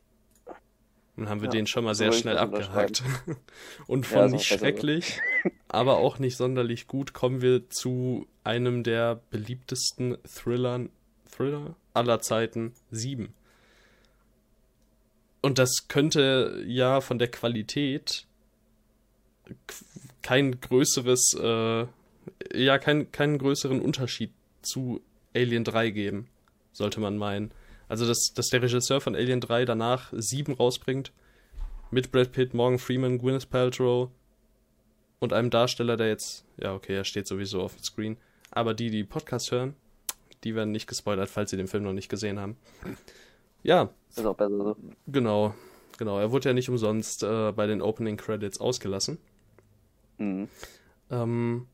[1.17, 3.03] Dann haben wir ja, den schon mal sehr schnell abgehakt.
[3.89, 5.21] Und von ja, nicht schrecklich,
[5.69, 10.91] aber auch nicht sonderlich gut, kommen wir zu einem der beliebtesten Thrillern,
[11.31, 13.35] Thriller aller Zeiten, 7.
[15.43, 18.28] Und das könnte ja von der Qualität
[20.23, 21.87] kein größeres, äh,
[22.55, 24.33] ja, kein, keinen größeren Unterschied
[24.63, 25.01] zu
[25.35, 26.29] Alien 3 geben,
[26.73, 27.51] sollte man meinen.
[27.89, 31.13] Also, dass, dass der Regisseur von Alien 3 danach 7 rausbringt,
[31.91, 34.11] mit Brad Pitt, Morgan Freeman, Gwyneth Paltrow
[35.21, 38.17] und einem Darsteller, der jetzt, ja, okay, er steht sowieso auf dem Screen,
[38.51, 39.75] aber die, die Podcast hören,
[40.45, 42.57] die werden nicht gespoilert, falls sie den Film noch nicht gesehen haben.
[43.63, 43.91] Ja.
[44.11, 44.77] Ist auch besser so.
[45.07, 45.55] Genau,
[45.97, 46.19] genau.
[46.19, 49.19] Er wurde ja nicht umsonst äh, bei den Opening Credits ausgelassen.
[50.19, 50.49] Mhm.
[51.11, 51.67] Ähm,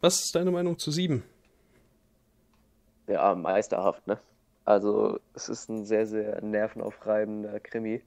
[0.00, 1.22] was ist deine Meinung zu 7?
[3.08, 4.18] Ja, meisterhaft, ne?
[4.64, 8.02] Also, es ist ein sehr, sehr nervenaufreibender Krimi,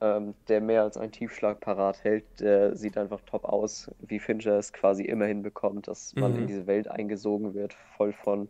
[0.00, 2.24] ähm, der mehr als einen Tiefschlag parat hält.
[2.40, 6.38] Der sieht einfach top aus, wie Fincher es quasi immer hinbekommt, dass man mhm.
[6.38, 8.48] in diese Welt eingesogen wird, voll von,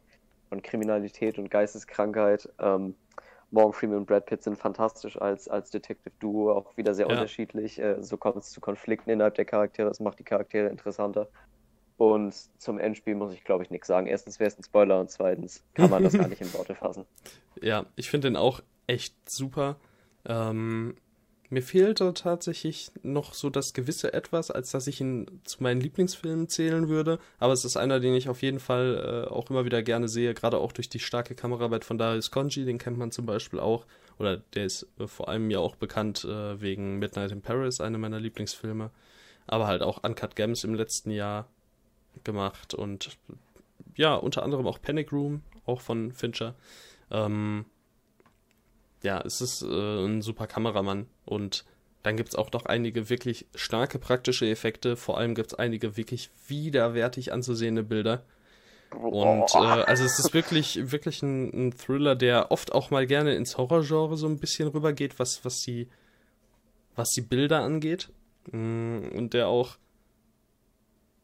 [0.49, 2.49] von Kriminalität und Geisteskrankheit.
[2.61, 2.95] Ähm,
[3.55, 7.13] Morgan Freeman und Brad Pitt sind fantastisch als, als Detective-Duo, auch wieder sehr ja.
[7.13, 7.79] unterschiedlich.
[7.79, 11.29] Äh, so kommt es zu Konflikten innerhalb der Charaktere, das macht die Charaktere interessanter.
[11.97, 14.09] Und zum Endspiel muss ich, glaube ich, nichts sagen.
[14.09, 17.07] Erstens wäre es ein Spoiler und zweitens kann man das gar nicht in Worte fassen.
[17.63, 19.77] Ja, ich finde den auch echt super.
[20.27, 20.97] Ähm,
[21.55, 26.49] mir fehlte tatsächlich noch so das gewisse Etwas, als dass ich ihn zu meinen Lieblingsfilmen
[26.49, 27.21] zählen würde.
[27.39, 30.35] Aber es ist einer, den ich auf jeden Fall äh, auch immer wieder gerne sehe,
[30.35, 33.87] gerade auch durch die starke Kameraarbeit von Darius Conji, den kennt man zum Beispiel auch.
[34.19, 37.99] Oder der ist äh, vor allem ja auch bekannt äh, wegen Midnight in Paris, einer
[37.99, 38.91] meiner Lieblingsfilme.
[39.47, 41.49] Aber halt auch Uncut Gems im letzten Jahr
[42.25, 43.17] gemacht und
[43.95, 46.57] ja, unter anderem auch Panic Room, auch von Fincher.
[47.11, 47.65] Ähm,
[49.05, 51.65] ja, es ist äh, ein super Kameramann und
[52.03, 54.97] dann gibt es auch noch einige wirklich starke praktische Effekte.
[54.97, 58.25] Vor allem gibt es einige wirklich widerwärtig anzusehende Bilder.
[58.91, 63.35] Und äh, also es ist wirklich, wirklich ein, ein, Thriller, der oft auch mal gerne
[63.35, 65.89] ins Horrorgenre so ein bisschen rübergeht, was, was die,
[66.95, 68.11] was die Bilder angeht.
[68.53, 69.77] Mm, und der auch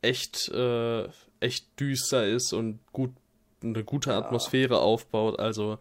[0.02, 1.08] echt, äh,
[1.40, 3.12] echt düster ist und gut,
[3.62, 5.38] eine gute Atmosphäre aufbaut.
[5.38, 5.78] Also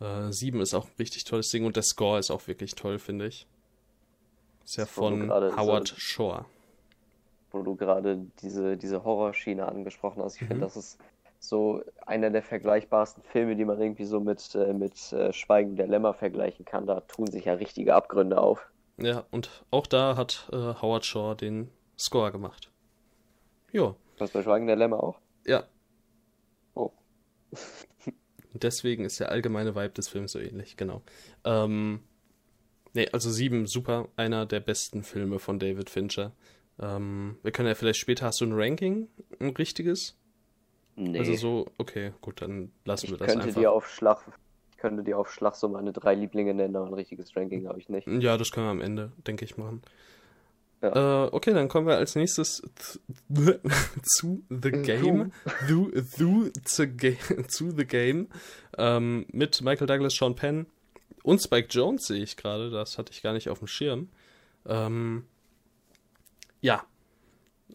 [0.00, 2.98] äh, 7 ist auch ein richtig tolles Ding und der Score ist auch wirklich toll,
[2.98, 3.46] finde ich.
[4.64, 6.46] Ist ja von Howard so, Shore.
[7.50, 10.36] Wo du gerade diese, diese Horrorschiene angesprochen hast.
[10.36, 10.46] Ich mhm.
[10.46, 10.98] finde, das ist
[11.38, 15.86] so einer der vergleichbarsten Filme, die man irgendwie so mit, äh, mit äh, Schweigen der
[15.86, 16.86] Lämmer vergleichen kann.
[16.86, 18.70] Da tun sich ja richtige Abgründe auf.
[18.96, 22.70] Ja, und auch da hat äh, Howard Shore den Score gemacht.
[23.72, 23.94] Ja.
[24.18, 25.18] Was bei Schweigen der Lämmer auch?
[25.44, 25.64] Ja.
[26.74, 26.92] Oh.
[28.54, 31.02] Deswegen ist der allgemeine Vibe des Films so ähnlich, genau.
[31.44, 32.00] Ähm,
[32.92, 36.32] nee, also sieben, super, einer der besten Filme von David Fincher.
[36.80, 39.08] Ähm, wir können ja vielleicht später, hast du ein Ranking,
[39.40, 40.16] ein richtiges?
[40.96, 41.18] Nee.
[41.18, 43.60] Also so, okay, gut, dann lassen ich wir das könnte einfach.
[43.60, 44.24] Dir auf Schlag,
[44.70, 47.78] ich könnte dir auf Schlag so meine drei Lieblinge nennen, aber ein richtiges Ranking habe
[47.80, 48.06] ich nicht.
[48.06, 49.82] Ja, das können wir am Ende, denke ich, machen.
[50.84, 51.24] Ja.
[51.24, 52.62] Äh, okay, dann kommen wir als nächstes
[54.02, 55.32] zu The Game.
[55.66, 56.96] zu, zu, zu,
[57.48, 58.28] zu The Game.
[58.76, 60.66] Ähm, mit Michael Douglas, Sean Penn
[61.22, 62.70] und Spike Jones sehe ich gerade.
[62.70, 64.10] Das hatte ich gar nicht auf dem Schirm.
[64.66, 65.24] Ähm,
[66.60, 66.84] ja.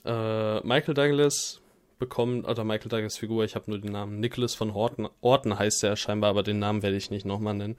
[0.05, 1.61] Äh, Michael Douglas
[1.97, 5.83] bekommt, oder Michael Douglas Figur, ich habe nur den Namen, Nicholas von Horton, Orton heißt
[5.83, 7.75] er scheinbar, aber den Namen werde ich nicht nochmal nennen.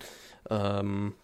[0.50, 1.14] Ähm,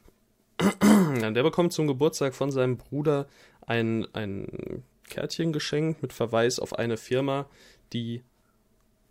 [1.21, 3.27] der bekommt zum Geburtstag von seinem Bruder
[3.66, 7.46] ein, ein Kärtchen geschenkt mit Verweis auf eine Firma,
[7.92, 8.22] die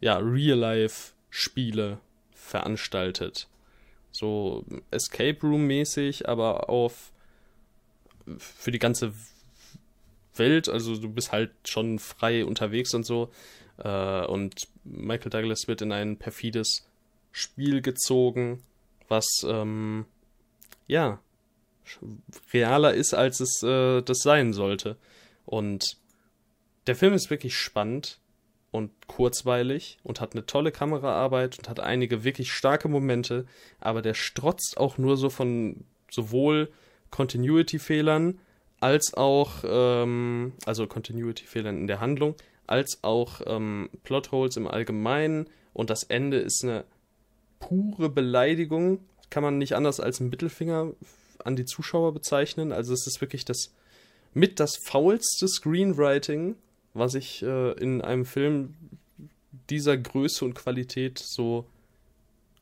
[0.01, 1.99] ja Real-Life-Spiele
[2.33, 3.47] veranstaltet.
[4.11, 7.11] So Escape Room-mäßig, aber auf
[8.37, 9.13] für die ganze
[10.35, 10.69] Welt.
[10.69, 13.29] Also du bist halt schon frei unterwegs und so.
[13.77, 16.87] Äh, und Michael Douglas wird in ein perfides
[17.31, 18.63] Spiel gezogen,
[19.07, 20.05] was ähm,
[20.87, 21.19] ja
[22.53, 24.97] realer ist, als es äh, das sein sollte.
[25.45, 25.97] Und
[26.87, 28.19] der Film ist wirklich spannend
[28.71, 33.45] und kurzweilig und hat eine tolle Kameraarbeit und hat einige wirklich starke Momente,
[33.79, 36.71] aber der strotzt auch nur so von sowohl
[37.09, 38.39] Continuity-Fehlern
[38.81, 42.35] als auch, ähm, also Continuity-Fehlern in der Handlung,
[42.67, 46.83] als auch ähm, Plotholes im Allgemeinen und das Ende ist eine
[47.59, 50.91] pure Beleidigung, kann man nicht anders als einen Mittelfinger
[51.43, 52.71] an die Zuschauer bezeichnen.
[52.71, 53.73] Also es ist wirklich das
[54.33, 56.55] mit das faulste Screenwriting,
[56.93, 58.75] was ich äh, in einem Film
[59.69, 61.65] dieser Größe und Qualität so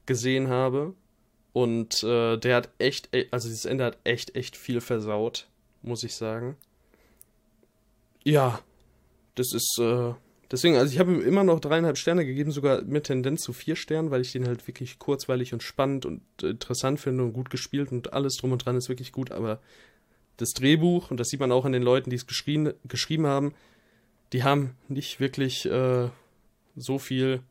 [0.06, 0.94] gesehen habe.
[1.52, 5.48] Und äh, der hat echt, also dieses Ende hat echt, echt viel versaut,
[5.82, 6.58] muss ich sagen.
[8.24, 8.62] Ja,
[9.36, 10.14] das ist, äh,
[10.54, 13.76] deswegen, also ich habe ihm immer noch dreieinhalb Sterne gegeben, sogar mit Tendenz zu vier
[13.76, 17.92] Sternen, weil ich den halt wirklich kurzweilig und spannend und interessant finde und gut gespielt
[17.92, 19.60] und alles drum und dran ist wirklich gut, aber
[20.38, 23.54] das Drehbuch, und das sieht man auch an den Leuten, die es geschrieben, geschrieben haben,
[24.32, 26.10] die haben nicht wirklich äh,
[26.76, 27.42] so viel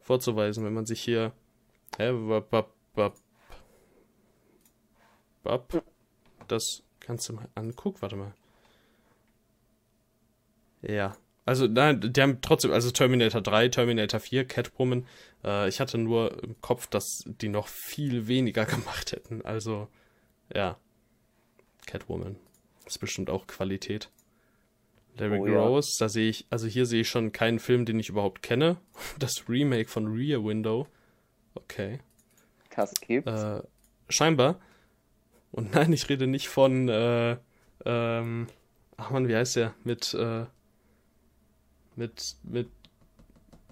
[0.00, 1.32] vorzuweisen, wenn man sich hier.
[1.98, 3.16] Hä, bap, bap, bap,
[5.42, 5.84] bap,
[6.46, 7.98] das kannst du mal angucken.
[8.00, 8.34] Warte mal.
[10.82, 11.16] Ja.
[11.46, 15.06] Also, nein, die haben trotzdem, also Terminator 3, Terminator 4, Catwoman.
[15.44, 19.42] Äh, ich hatte nur im Kopf, dass die noch viel weniger gemacht hätten.
[19.42, 19.88] Also,
[20.52, 20.76] ja.
[21.86, 22.36] Catwoman.
[22.84, 24.10] Ist bestimmt auch Qualität.
[25.18, 26.04] Larry oh, Rose, ja.
[26.04, 28.76] da sehe ich, also hier sehe ich schon keinen Film, den ich überhaupt kenne.
[29.18, 30.88] Das Remake von Rear Window.
[31.54, 32.00] Okay.
[32.74, 33.30] Das gibt's.
[33.30, 33.62] Äh,
[34.08, 34.60] scheinbar.
[35.52, 37.36] Und nein, ich rede nicht von, äh,
[37.84, 38.48] ähm,
[38.96, 39.74] ach man, wie heißt der?
[39.84, 40.46] Mit, äh,
[41.96, 42.68] mit, mit,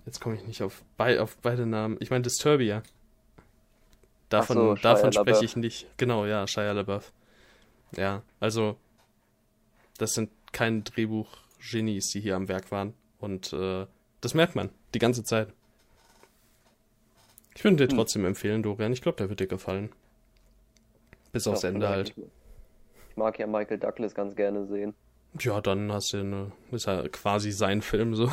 [0.07, 1.97] jetzt komme ich nicht auf, bei, auf beide Namen.
[2.01, 2.83] Ich meine Disturbia.
[4.29, 5.87] Davon, so, davon spreche ich nicht.
[5.97, 7.13] Genau, ja, Shia LaBeouf.
[7.97, 8.77] Ja, also,
[9.99, 12.95] das sind keine Drehbuch-Genies, die hier am Werk waren.
[13.19, 13.87] Und äh,
[14.21, 15.53] das merkt man die ganze Zeit.
[17.55, 17.97] Ich würde dir hm.
[17.97, 18.93] trotzdem empfehlen, Dorian.
[18.93, 19.91] Ich glaube, der wird dir gefallen.
[21.31, 22.15] Bis aufs Ende halt.
[23.11, 24.95] Ich mag ja Michael Douglas ganz gerne sehen.
[25.41, 28.31] Ja, dann hast du eine, ist ja quasi sein Film so.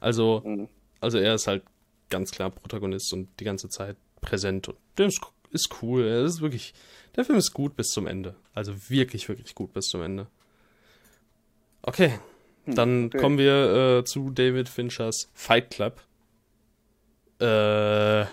[0.00, 0.68] Also, mhm.
[1.00, 1.62] also er ist halt
[2.10, 6.06] ganz klar Protagonist und die ganze Zeit präsent und der ist, ist cool.
[6.06, 6.74] Er ist wirklich,
[7.16, 8.34] der Film ist gut bis zum Ende.
[8.52, 10.26] Also wirklich, wirklich gut bis zum Ende.
[11.80, 12.18] Okay,
[12.64, 13.18] hm, dann okay.
[13.18, 16.02] kommen wir äh, zu David Finchers Fight Club.
[17.38, 18.26] Äh,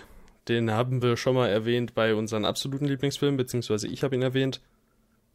[0.48, 4.60] den haben wir schon mal erwähnt bei unseren absoluten Lieblingsfilmen, beziehungsweise ich habe ihn erwähnt.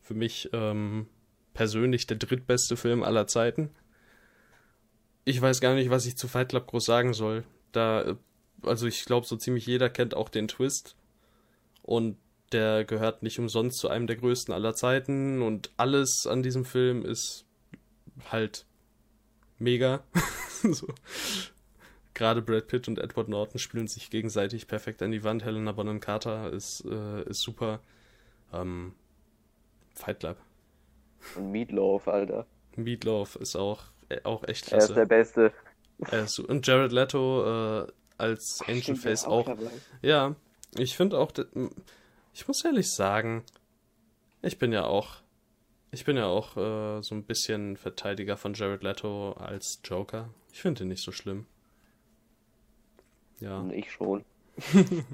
[0.02, 1.08] Für mich ähm,
[1.56, 3.72] persönlich der drittbeste Film aller Zeiten.
[5.24, 7.44] Ich weiß gar nicht, was ich zu Fight Club groß sagen soll.
[7.72, 8.16] Da, äh,
[8.62, 10.96] also ich glaube, so ziemlich jeder kennt auch den Twist.
[11.82, 12.18] Und
[12.52, 15.42] der gehört nicht umsonst zu einem der größten aller Zeiten.
[15.42, 17.46] Und alles an diesem Film ist
[18.30, 18.66] halt
[19.58, 20.04] mega.
[20.62, 20.88] so.
[22.14, 25.44] Gerade Brad Pitt und Edward Norton spielen sich gegenseitig perfekt an die Wand.
[25.44, 27.82] Helena Bonham Carter ist, äh, ist super.
[28.54, 28.94] Ähm,
[29.94, 30.38] Fight Club.
[31.36, 32.46] Und Meatloaf, Alter.
[32.76, 34.88] Meatloaf ist auch, äh, auch echt klasse.
[34.88, 35.54] Er ist der Beste.
[36.12, 39.48] Ist, und Jared Leto äh, als Ach, Angel Face auch.
[39.48, 39.58] auch
[40.02, 40.36] ja,
[40.78, 41.32] ich finde auch,
[42.34, 43.44] ich muss ehrlich sagen,
[44.42, 45.22] ich bin ja auch
[45.96, 50.28] ich bin ja auch äh, so ein bisschen Verteidiger von Jared Leto als Joker.
[50.52, 51.46] Ich finde ihn nicht so schlimm.
[53.40, 53.66] Ja.
[53.70, 54.26] Ich schon.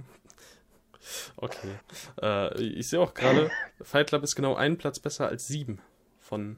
[1.36, 1.76] okay.
[2.20, 5.82] Äh, ich sehe auch gerade, Fight Club ist genau einen Platz besser als sieben
[6.32, 6.58] von,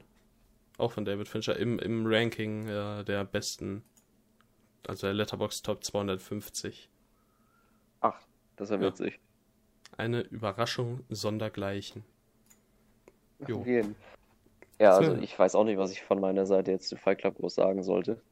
[0.78, 3.82] auch von David Fincher im, im Ranking äh, der besten,
[4.86, 6.88] also der Letterbox Top 250.
[8.00, 8.20] Ach,
[8.54, 9.18] das ist ja witzig.
[9.96, 12.04] Eine Überraschung sondergleichen.
[13.48, 13.64] Jo.
[14.78, 17.36] Ja, also ich weiß auch nicht, was ich von meiner Seite jetzt zu Fight Club
[17.36, 18.22] groß sagen sollte.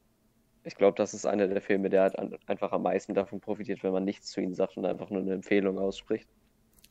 [0.63, 2.15] Ich glaube, das ist einer der Filme, der halt
[2.47, 5.33] einfach am meisten davon profitiert, wenn man nichts zu ihnen sagt und einfach nur eine
[5.33, 6.29] Empfehlung ausspricht.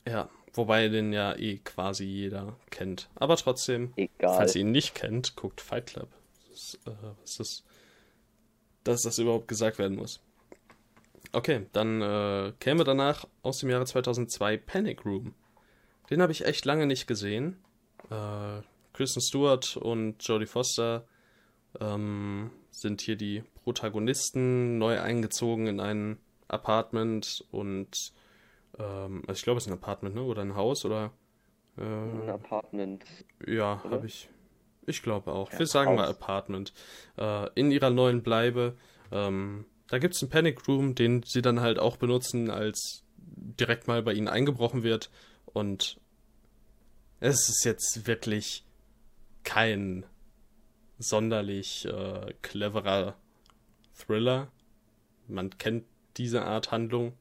[0.07, 3.09] Ja, wobei den ja eh quasi jeder kennt.
[3.15, 4.35] Aber trotzdem, Egal.
[4.35, 6.09] falls ihr ihn nicht kennt, guckt Fight Club.
[6.49, 7.63] Das ist, äh, was ist,
[8.83, 10.21] dass das überhaupt gesagt werden muss.
[11.31, 15.33] Okay, dann äh, käme danach aus dem Jahre 2002 Panic Room.
[16.09, 17.57] Den habe ich echt lange nicht gesehen.
[18.11, 18.61] Äh,
[18.93, 21.07] Kristen Stewart und Jodie Foster
[21.79, 28.13] ähm, sind hier die Protagonisten, neu eingezogen in ein Apartment und
[28.79, 30.23] ähm, also ich glaube, es ist ein Apartment, ne?
[30.23, 31.11] Oder ein Haus oder
[31.77, 33.03] äh, ein Apartment.
[33.45, 34.29] Ja, habe ich.
[34.85, 35.51] Ich glaube auch.
[35.51, 36.73] Ja, Wir sagen mal Apartment.
[37.17, 38.75] Äh, in ihrer neuen Bleibe.
[39.11, 43.87] Ähm, da gibt es einen Panic Room, den sie dann halt auch benutzen, als direkt
[43.87, 45.09] mal bei ihnen eingebrochen wird.
[45.45, 45.99] Und
[47.19, 48.65] es ist jetzt wirklich
[49.43, 50.05] kein
[50.97, 53.15] sonderlich äh, cleverer
[53.95, 54.51] Thriller.
[55.27, 55.85] Man kennt
[56.17, 57.13] diese Art Handlung.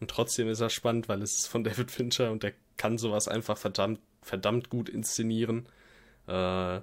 [0.00, 3.28] Und trotzdem ist er spannend, weil es ist von David Fincher und der kann sowas
[3.28, 5.68] einfach verdammt, verdammt gut inszenieren.
[6.26, 6.80] Äh,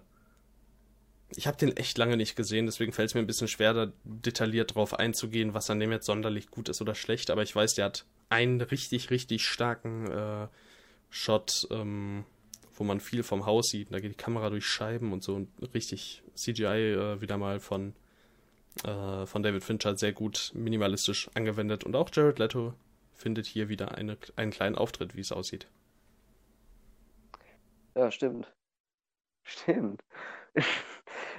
[1.35, 3.91] ich habe den echt lange nicht gesehen, deswegen fällt es mir ein bisschen schwer, da
[4.03, 7.31] detailliert drauf einzugehen, was an dem jetzt sonderlich gut ist oder schlecht.
[7.31, 10.47] Aber ich weiß, der hat einen richtig, richtig starken äh,
[11.09, 12.25] Shot, ähm,
[12.75, 13.91] wo man viel vom Haus sieht.
[13.91, 17.93] Da geht die Kamera durch Scheiben und so und richtig CGI äh, wieder mal von,
[18.83, 21.83] äh, von David Fincher sehr gut minimalistisch angewendet.
[21.83, 22.73] Und auch Jared Leto
[23.15, 25.67] findet hier wieder eine, einen kleinen Auftritt, wie es aussieht.
[27.95, 28.51] Ja, stimmt.
[29.47, 30.01] Stimmt.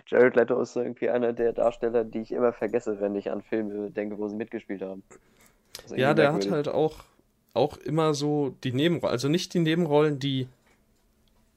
[0.06, 3.42] Jared Leto ist so irgendwie einer der Darsteller, die ich immer vergesse, wenn ich an
[3.42, 5.02] Filme denke, wo sie mitgespielt haben.
[5.94, 7.04] Ja, der hat halt auch,
[7.52, 10.46] auch immer so die Nebenrollen, also nicht die Nebenrollen, die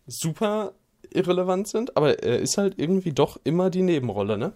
[0.08, 0.74] super
[1.12, 4.54] irrelevant sind, aber er ist halt irgendwie doch immer die Nebenrolle, ne?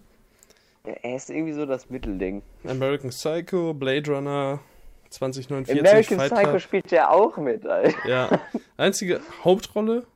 [0.84, 2.42] Ja, er ist irgendwie so das Mittelding.
[2.64, 4.60] American Psycho, Blade Runner
[5.14, 5.80] 2049.
[5.80, 6.60] American Fight Psycho Club.
[6.60, 8.08] spielt ja auch mit, Alter.
[8.08, 8.40] Ja.
[8.76, 10.06] Einzige Hauptrolle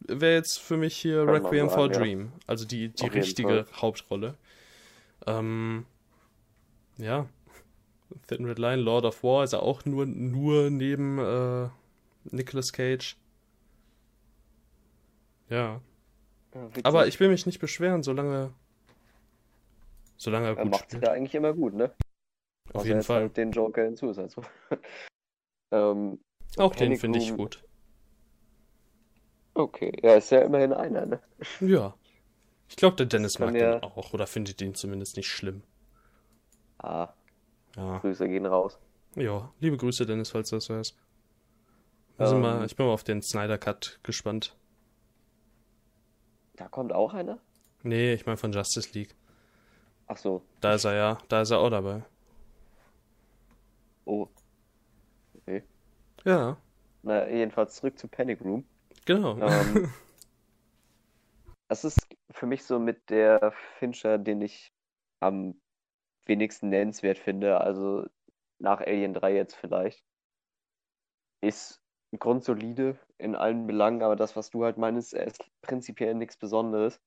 [0.00, 2.32] wäre jetzt für mich hier Kann Requiem for a Dream.
[2.46, 4.34] Also die, die richtige Hauptrolle.
[5.26, 5.84] Ähm,
[6.96, 7.26] ja.
[8.26, 11.68] Thin Red Line, Lord of War ist er auch nur, nur neben äh,
[12.24, 13.16] Nicolas Cage.
[15.50, 15.80] Ja.
[16.54, 18.52] ja Aber ich will mich nicht beschweren, solange.
[20.16, 21.04] Solange er gut er macht spielt.
[21.04, 21.92] ja eigentlich immer gut, ne?
[22.72, 23.22] Auf jeden Fall.
[23.22, 24.42] Halt den Joker hinzu, also.
[25.70, 26.20] ähm,
[26.56, 27.64] auch den finde ich gut.
[29.54, 31.20] Okay, ja, ist ja immerhin einer, ne?
[31.60, 31.94] Ja.
[32.68, 33.78] Ich glaube, der Dennis mag ja...
[33.78, 35.62] den auch oder findet den zumindest nicht schlimm.
[36.78, 37.08] Ah.
[37.76, 37.98] Ja.
[37.98, 38.78] Grüße gehen raus.
[39.16, 40.96] Ja, liebe Grüße, Dennis, falls du das hörst.
[42.18, 44.56] Also um, mal, ich bin mal auf den Snyder Cut gespannt.
[46.56, 47.38] Da kommt auch einer?
[47.82, 49.14] Nee, ich meine von Justice League.
[50.06, 50.42] Ach so.
[50.60, 52.02] Da ist er ja, da ist er auch dabei.
[54.08, 54.26] Oh.
[55.34, 55.62] Okay.
[56.24, 56.56] Ja.
[57.02, 58.66] Na, jedenfalls zurück zu Panic Room.
[59.04, 59.36] Genau.
[59.38, 59.92] Ähm,
[61.68, 64.72] das ist für mich so mit der Fincher, den ich
[65.20, 65.60] am
[66.24, 68.06] wenigsten nennenswert finde, also
[68.58, 70.02] nach Alien 3 jetzt vielleicht.
[71.42, 71.82] Ist
[72.18, 76.98] grundsolide in allen Belangen, aber das, was du halt meinst, ist prinzipiell nichts Besonderes,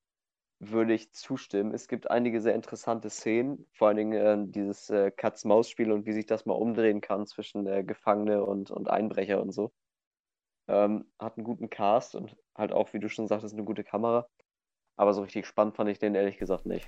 [0.61, 1.73] würde ich zustimmen.
[1.73, 6.13] Es gibt einige sehr interessante Szenen, vor allen Dingen äh, dieses äh, Katz-Maus-Spiel und wie
[6.13, 9.71] sich das mal umdrehen kann zwischen äh, Gefangene und, und Einbrecher und so.
[10.67, 14.27] Ähm, hat einen guten Cast und halt auch, wie du schon sagtest, eine gute Kamera.
[14.97, 16.87] Aber so richtig spannend fand ich den ehrlich gesagt nicht.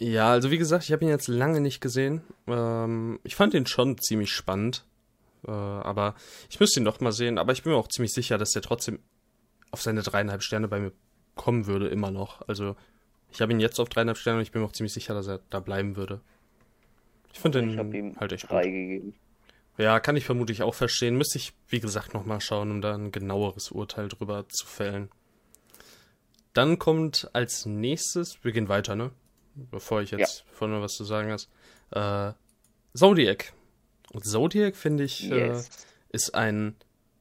[0.00, 2.22] Ja, also wie gesagt, ich habe ihn jetzt lange nicht gesehen.
[2.48, 4.84] Ähm, ich fand ihn schon ziemlich spannend.
[5.46, 6.16] Äh, aber
[6.50, 7.38] ich müsste ihn noch mal sehen.
[7.38, 8.98] Aber ich bin mir auch ziemlich sicher, dass der trotzdem
[9.70, 10.92] auf seine dreieinhalb Sterne bei mir
[11.36, 12.46] kommen würde, immer noch.
[12.48, 12.74] Also
[13.30, 15.28] ich habe ihn jetzt auf dreieinhalb Sterne und ich bin mir auch ziemlich sicher, dass
[15.28, 16.20] er da bleiben würde.
[17.32, 18.62] Ich finde den halt echt gut.
[18.62, 19.14] gegeben.
[19.78, 21.16] Ja, kann ich vermutlich auch verstehen.
[21.16, 25.10] Müsste ich, wie gesagt, nochmal schauen, um da ein genaueres Urteil drüber zu fällen.
[26.54, 29.10] Dann kommt als nächstes, wir gehen weiter, ne?
[29.54, 30.52] Bevor ich jetzt ja.
[30.52, 31.50] vorne was zu sagen hast.
[31.90, 32.32] Äh,
[32.94, 33.52] Zodiac.
[34.12, 35.68] Und Zodiac, finde ich, äh, yes.
[35.68, 36.76] äh, ist ein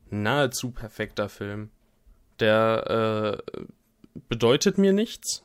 [0.10, 1.71] nahezu perfekter Film.
[2.39, 3.62] Der äh,
[4.30, 5.43] bedeutet mir nichts,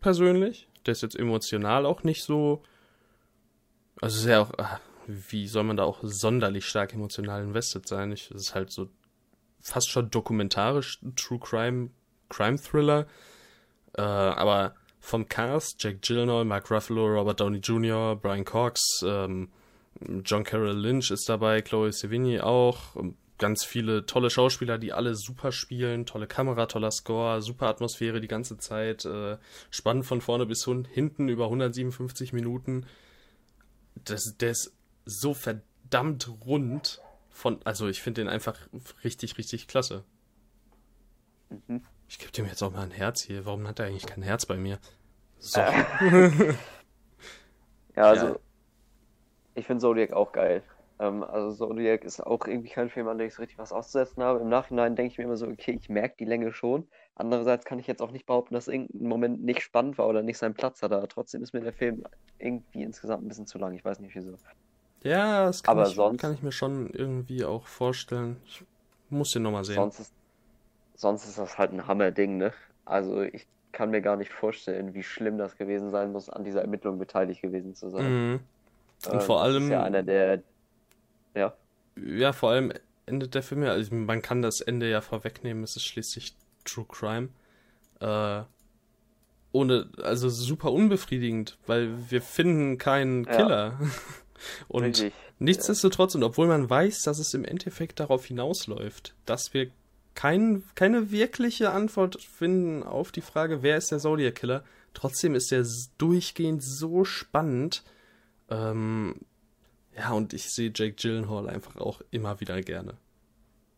[0.00, 0.68] persönlich.
[0.84, 2.62] Der ist jetzt emotional auch nicht so.
[4.00, 8.12] Also sehr auch, ah, wie soll man da auch sonderlich stark emotional invested sein?
[8.12, 8.88] Ich, das ist halt so
[9.60, 11.90] fast schon dokumentarisch, True Crime,
[12.28, 13.06] Crime Thriller.
[13.96, 19.48] Äh, aber vom Cast, Jack Gyllenhaal, Mark Ruffalo, Robert Downey Jr., Brian Cox, ähm,
[20.24, 22.96] John Carroll Lynch ist dabei, Chloe Sevigny auch,
[23.38, 28.28] ganz viele tolle Schauspieler, die alle super spielen, tolle Kamera, toller Score, super Atmosphäre die
[28.28, 29.38] ganze Zeit, äh,
[29.70, 32.86] spannend von vorne bis hinten über 157 Minuten.
[33.94, 38.56] Das, der ist so verdammt rund von, also ich finde den einfach
[39.04, 40.04] richtig, richtig klasse.
[41.50, 41.82] Mhm.
[42.08, 43.44] Ich gebe dem jetzt auch mal ein Herz hier.
[43.46, 44.78] Warum hat er eigentlich kein Herz bei mir?
[45.38, 45.60] So.
[45.60, 45.76] ja,
[47.96, 48.36] also ja.
[49.54, 50.62] ich finde Zodiac auch geil.
[50.98, 54.22] Ähm, also Zodiac ist auch irgendwie kein Film, an dem ich so richtig was auszusetzen
[54.22, 54.40] habe.
[54.40, 56.88] Im Nachhinein denke ich mir immer so, okay, ich merke die Länge schon.
[57.14, 60.38] Andererseits kann ich jetzt auch nicht behaupten, dass irgendein Moment nicht spannend war oder nicht
[60.38, 61.06] seinen Platz hatte.
[61.08, 62.04] trotzdem ist mir der Film
[62.38, 63.74] irgendwie insgesamt ein bisschen zu lang.
[63.74, 64.34] Ich weiß nicht wieso.
[65.02, 68.36] Ja, das kann, ich, sonst, kann ich mir schon irgendwie auch vorstellen.
[68.46, 68.64] Ich
[69.10, 69.76] muss den nochmal sehen.
[69.76, 70.12] Sonst ist,
[70.94, 72.52] sonst ist das halt ein Hammerding, ne?
[72.84, 76.62] Also ich kann mir gar nicht vorstellen, wie schlimm das gewesen sein muss, an dieser
[76.62, 78.30] Ermittlung beteiligt gewesen zu sein.
[78.32, 78.40] Mhm.
[79.06, 79.64] Und ähm, vor allem.
[79.64, 80.42] Ist ja einer der.
[81.36, 81.54] Ja.
[81.96, 82.72] Ja, vor allem
[83.06, 83.70] endet der Film ja.
[83.70, 86.34] Also man kann das Ende ja vorwegnehmen, es ist schließlich
[86.64, 87.28] True Crime.
[88.00, 88.42] Äh,
[89.52, 93.78] ohne, also super unbefriedigend, weil wir finden keinen Killer.
[93.80, 93.90] Ja.
[94.68, 95.14] Und Richtig.
[95.38, 99.70] nichtsdestotrotz, und obwohl man weiß, dass es im Endeffekt darauf hinausläuft, dass wir
[100.14, 104.62] kein, keine wirkliche Antwort finden auf die Frage, wer ist der Zodiac Killer,
[104.92, 105.64] trotzdem ist der
[105.96, 107.82] durchgehend so spannend.
[108.50, 109.20] Ähm,
[109.96, 112.96] ja, und ich sehe Jake Gyllenhaal einfach auch immer wieder gerne.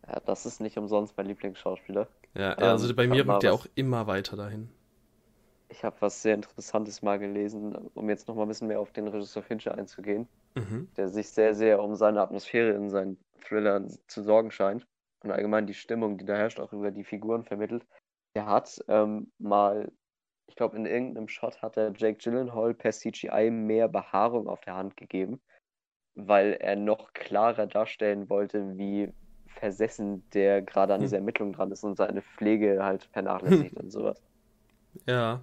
[0.07, 2.09] Ja, das ist nicht umsonst mein Lieblingsschauspieler.
[2.35, 4.71] Ja, also Ähm, bei ich mir rückt er auch immer weiter dahin.
[5.69, 8.93] Ich habe was sehr Interessantes mal gelesen, um jetzt noch mal ein bisschen mehr auf
[8.93, 10.89] den Regisseur Fincher einzugehen, Mhm.
[10.97, 14.87] der sich sehr, sehr um seine Atmosphäre in seinen Thrillern zu sorgen scheint
[15.25, 17.87] und allgemein die Stimmung, die da herrscht, auch über die Figuren vermittelt.
[18.37, 19.93] Der hat ähm, mal,
[20.49, 24.77] ich glaube, in irgendeinem Shot hat er Jake Gyllenhaal per CGI mehr Behaarung auf der
[24.77, 25.41] Hand gegeben,
[26.27, 29.09] weil er noch klarer darstellen wollte, wie
[29.47, 31.05] versessen der gerade an Hm.
[31.07, 34.21] dieser Ermittlung dran ist und seine Pflege halt vernachlässigt und sowas.
[35.07, 35.43] Ja,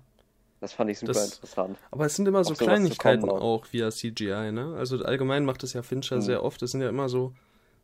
[0.62, 1.78] Das fand ich super Das- interessant.
[1.92, 3.66] aber es sind immer so zu Kleinigkeiten auch.
[3.72, 4.74] via CGI, ne?
[4.78, 6.22] Also allgemein macht es ja Fincher Mhm.
[6.22, 6.62] sehr oft.
[6.64, 7.34] Es sind ja immer so,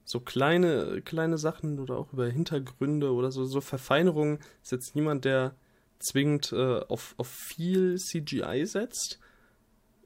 [0.05, 4.39] so kleine, kleine Sachen oder auch über Hintergründe oder so, so Verfeinerungen.
[4.63, 5.53] Ist jetzt niemand, der
[5.99, 9.19] zwingend äh, auf, auf viel CGI setzt.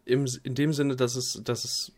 [0.04, 1.94] Im, in dem Sinne, dass es, dass es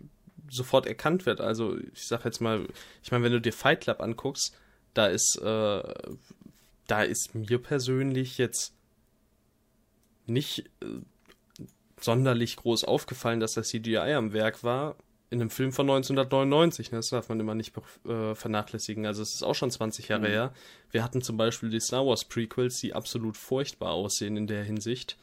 [0.50, 1.41] sofort erkannt wird.
[1.41, 2.68] Also ich sag jetzt mal,
[3.04, 4.56] ich meine, wenn du dir Fight Club anguckst,
[4.93, 5.84] da ist, äh,
[6.88, 8.74] da ist mir persönlich jetzt
[10.26, 10.86] nicht äh,
[12.00, 14.95] sonderlich groß aufgefallen, dass das CGI am Werk war.
[15.30, 17.00] In einem Film von 1999, ne?
[17.00, 17.76] das darf man immer nicht
[18.06, 19.06] äh, vernachlässigen.
[19.06, 20.32] Also es ist auch schon 20 Jahre Mhm.
[20.32, 20.54] her.
[20.91, 25.18] Wir hatten zum Beispiel die Star Wars Prequels, die absolut furchtbar aussehen in der Hinsicht.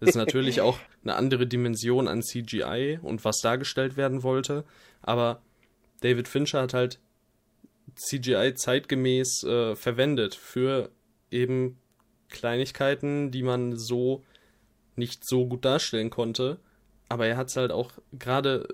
[0.00, 4.64] Das ist natürlich auch eine andere Dimension an CGI und was dargestellt werden wollte.
[5.02, 5.40] Aber
[6.00, 6.98] David Fincher hat halt
[7.94, 10.90] CGI zeitgemäß äh, verwendet für
[11.30, 11.78] eben
[12.28, 14.22] Kleinigkeiten, die man so
[14.96, 16.58] nicht so gut darstellen konnte.
[17.08, 18.66] Aber er hat es halt auch gerade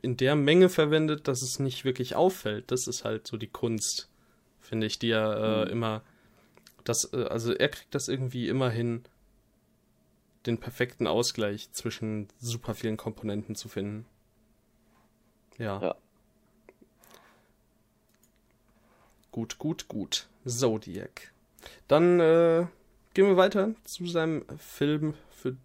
[0.00, 2.70] in der Menge verwendet, dass es nicht wirklich auffällt.
[2.70, 4.08] Das ist halt so die Kunst,
[4.60, 5.70] finde ich, die er äh, Mhm.
[5.72, 6.02] immer.
[6.84, 9.02] Das, äh, also er kriegt das irgendwie immer hin,
[10.46, 14.06] den perfekten Ausgleich zwischen super vielen Komponenten zu finden.
[15.58, 15.80] Ja.
[15.80, 15.94] Ja.
[19.30, 20.28] Gut, gut, gut.
[20.46, 21.32] Zodiac.
[21.88, 22.66] Dann äh,
[23.14, 25.56] gehen wir weiter zu seinem Film, für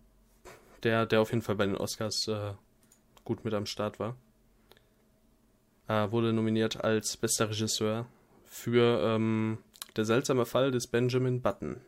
[0.83, 2.53] der, der auf jeden Fall bei den Oscars äh,
[3.23, 4.15] gut mit am Start war.
[5.87, 8.07] Er wurde nominiert als bester Regisseur
[8.45, 9.57] für ähm,
[9.95, 11.81] Der seltsame Fall des Benjamin Button.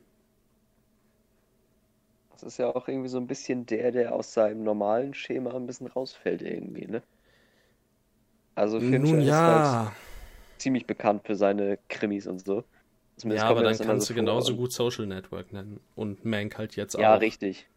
[2.46, 5.88] Ist ja auch irgendwie so ein bisschen der, der aus seinem normalen Schema ein bisschen
[5.88, 7.04] rausfällt irgendwie, ne?
[8.56, 9.96] Also Fincher Nun ist ja, halt
[10.60, 12.64] ziemlich bekannt für seine Krimis und so.
[13.18, 14.58] Zumindest ja, aber dann kannst so du genauso vor.
[14.58, 15.80] gut Social Network nennen.
[15.96, 17.18] Und Mank halt jetzt Ja, auch.
[17.18, 17.68] richtig.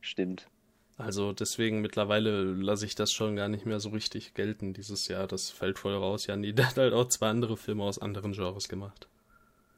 [0.00, 0.48] Stimmt.
[0.96, 5.26] Also deswegen mittlerweile lasse ich das schon gar nicht mehr so richtig gelten dieses Jahr.
[5.26, 6.26] Das fällt voll raus.
[6.28, 9.08] Ja, nee, der hat halt auch zwei andere Filme aus anderen Genres gemacht.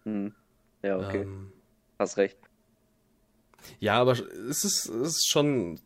[0.04, 0.34] Hm.
[0.82, 1.26] Ja, okay.
[1.26, 1.52] Ähm,
[1.98, 2.38] Hast recht.
[3.80, 5.80] Ja, aber es ist, es ist schon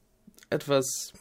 [0.51, 1.13] etwas.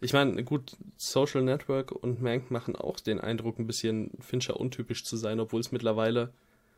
[0.00, 5.04] Ich meine, gut, Social Network und Mank machen auch den Eindruck, ein bisschen Fincher untypisch
[5.04, 6.32] zu sein, obwohl es mittlerweile,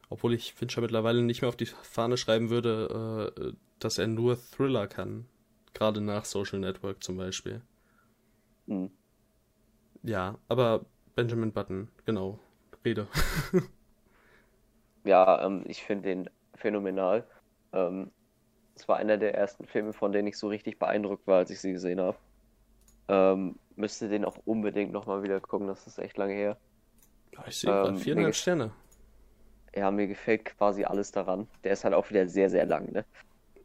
[0.09, 4.39] obwohl ich Fincher mittlerweile nicht mehr auf die Fahne schreiben würde, äh, dass er nur
[4.51, 5.27] Thriller kann.
[5.75, 7.63] Gerade nach Social Network zum Beispiel.
[8.67, 8.91] Hm.
[10.03, 10.85] Ja, aber
[11.15, 12.41] Benjamin Button, genau.
[12.85, 13.07] Rede.
[15.05, 17.27] Ja, ähm, ich finde den phänomenal.
[17.73, 18.11] Ähm,
[18.75, 21.61] es war einer der ersten Filme, von denen ich so richtig beeindruckt war, als ich
[21.61, 22.17] sie gesehen habe.
[23.09, 26.57] Ähm, müsste den auch unbedingt nochmal wieder gucken, das ist echt lange her.
[27.47, 28.71] Ich sehe gerade Ähm, viereinhalb mir- Sterne.
[29.75, 31.49] Ja, mir gefällt quasi alles daran.
[31.65, 33.05] Der ist halt auch wieder sehr, sehr lang, ne?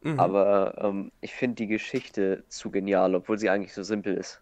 [0.02, 0.18] Mhm.
[0.18, 4.40] Aber ähm, ich finde die Geschichte zu genial, obwohl sie eigentlich so simpel ist.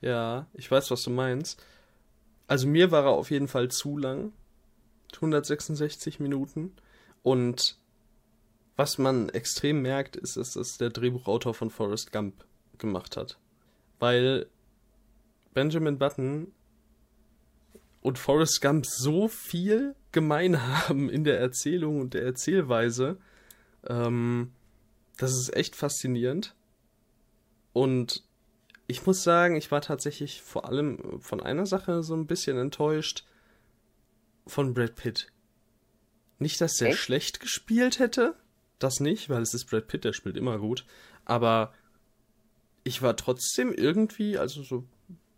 [0.00, 1.62] Ja, ich weiß, was du meinst.
[2.46, 4.32] Also mir war er auf jeden Fall zu lang.
[5.16, 6.72] 166 Minuten.
[7.22, 7.78] Und
[8.76, 12.44] was man extrem merkt, ist, dass das der Drehbuchautor von Forrest Gump
[12.78, 13.38] gemacht hat.
[13.98, 14.46] Weil
[15.52, 16.52] Benjamin Button
[18.00, 23.18] und Forrest Gump so viel gemein haben in der Erzählung und der Erzählweise.
[23.86, 24.52] Ähm,
[25.16, 26.54] das ist echt faszinierend.
[27.72, 28.24] Und
[28.86, 33.24] ich muss sagen, ich war tatsächlich vor allem von einer Sache so ein bisschen enttäuscht.
[34.46, 35.28] Von Brad Pitt.
[36.38, 36.98] Nicht, dass der Echt?
[36.98, 38.36] schlecht gespielt hätte.
[38.84, 40.84] Das nicht, weil es ist Brad Pitt, der spielt immer gut.
[41.24, 41.72] Aber
[42.82, 44.84] ich war trotzdem irgendwie, also so,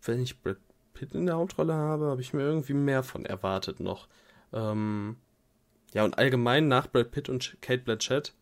[0.03, 0.57] wenn ich Brad
[0.95, 4.09] Pitt in der Hauptrolle habe, habe ich mir irgendwie mehr von erwartet noch.
[4.53, 5.15] Ähm,
[5.95, 8.35] ja, und allgemein nach Brad Pitt und Kate Blanchett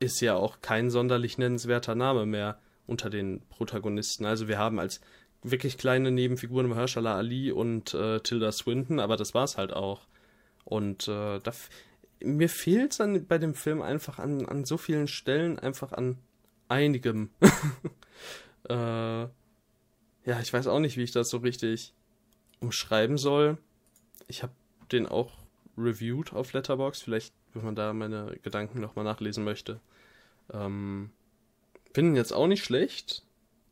[0.00, 2.58] ist ja auch kein sonderlich nennenswerter Name mehr
[2.88, 4.26] unter den Protagonisten.
[4.26, 5.00] Also wir haben als
[5.44, 10.08] wirklich kleine Nebenfiguren Mahershala Ali und äh, Tilda Swinton, aber das war's halt auch.
[10.64, 11.52] Und äh, da,
[12.22, 16.18] mir fehlt es bei dem Film einfach an, an so vielen Stellen, einfach an
[16.68, 17.30] einigem.
[18.68, 21.94] äh, ja, ich weiß auch nicht, wie ich das so richtig
[22.60, 23.58] umschreiben soll.
[24.28, 24.52] Ich habe
[24.92, 25.32] den auch
[25.76, 27.00] reviewed auf Letterbox.
[27.00, 29.80] Vielleicht, wenn man da meine Gedanken nochmal nachlesen möchte.
[30.52, 31.10] Ähm,
[31.92, 33.24] Finde ihn jetzt auch nicht schlecht,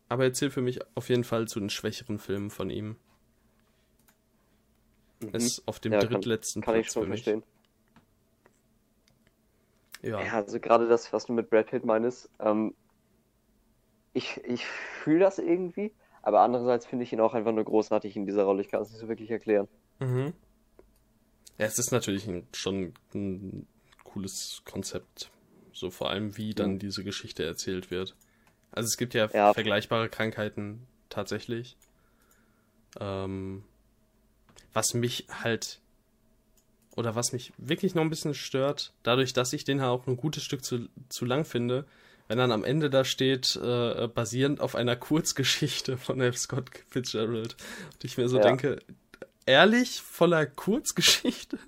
[0.08, 2.96] aber er zählt für mich auf jeden Fall zu den schwächeren Filmen von ihm.
[5.20, 5.34] Mhm.
[5.34, 7.22] Ist auf dem ja, drittletzten kann, kann Platz ich schon für mich.
[7.22, 7.42] verstehen.
[10.02, 10.22] Ja.
[10.22, 12.74] ja, also gerade das, was du mit Brad Pitt meinst, ähm,
[14.12, 15.92] ich, ich fühle das irgendwie,
[16.22, 18.60] aber andererseits finde ich ihn auch einfach nur großartig in dieser Rolle.
[18.62, 19.68] Ich kann es nicht so wirklich erklären.
[19.98, 20.32] Mhm.
[21.58, 23.66] Ja, es ist natürlich ein, schon ein
[24.04, 25.30] cooles Konzept.
[25.72, 26.78] So vor allem, wie dann mhm.
[26.78, 28.16] diese Geschichte erzählt wird.
[28.72, 29.52] Also es gibt ja, ja.
[29.54, 31.76] vergleichbare Krankheiten tatsächlich.
[33.00, 33.64] Ähm,
[34.72, 35.80] was mich halt
[36.98, 40.42] oder was mich wirklich noch ein bisschen stört, dadurch, dass ich den auch ein gutes
[40.42, 41.86] Stück zu, zu lang finde,
[42.26, 46.36] wenn dann am Ende da steht, äh, basierend auf einer Kurzgeschichte von F.
[46.36, 47.56] Scott Fitzgerald.
[47.92, 48.42] Und ich mir so ja.
[48.42, 48.80] denke,
[49.46, 51.60] ehrlich, voller Kurzgeschichte?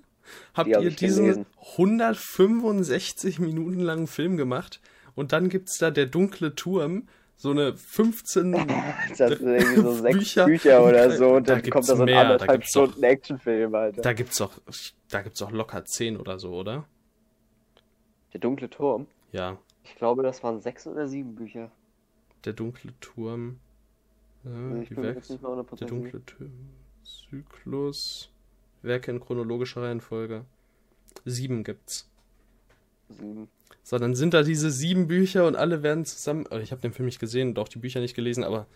[0.53, 1.45] Habt Die ihr diesen gelesen.
[1.77, 4.81] 165 Minuten langen Film gemacht?
[5.15, 7.07] Und dann gibt's da der dunkle Turm,
[7.41, 8.51] so eine 15
[9.17, 12.03] das ist irgendwie so sechs Bücher, Bücher oder so und dann da kommt da so
[12.03, 12.19] ein mehr.
[12.19, 14.03] anderthalb Stunden Actionfilm, Alter.
[14.03, 14.53] Da gibt's doch,
[15.09, 16.85] da gibt's doch locker 10 oder so, oder?
[18.33, 19.07] Der dunkle Turm?
[19.31, 19.57] Ja.
[19.83, 21.71] Ich glaube, das waren sechs oder sieben Bücher.
[22.45, 23.59] Der dunkle Turm.
[24.43, 26.69] Ja, bin jetzt nicht mal Der dunkle Turm.
[27.03, 28.29] Zyklus.
[28.83, 30.45] Werke in chronologischer Reihenfolge.
[31.25, 32.07] Sieben gibt's.
[33.09, 33.49] Sieben.
[33.83, 36.45] So, dann sind da diese sieben Bücher und alle werden zusammen.
[36.51, 38.67] Oh, ich habe den Film nicht gesehen und auch die Bücher nicht gelesen, aber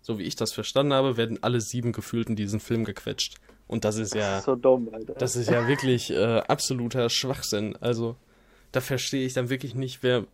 [0.00, 3.36] so wie ich das verstanden habe, werden alle sieben gefühlt in diesen Film gequetscht.
[3.66, 4.20] Und das ist ja.
[4.22, 5.14] Das ist so dumm, Alter.
[5.14, 7.76] Das ist ja wirklich äh, absoluter Schwachsinn.
[7.80, 8.16] Also,
[8.72, 10.24] da verstehe ich dann wirklich nicht, wer,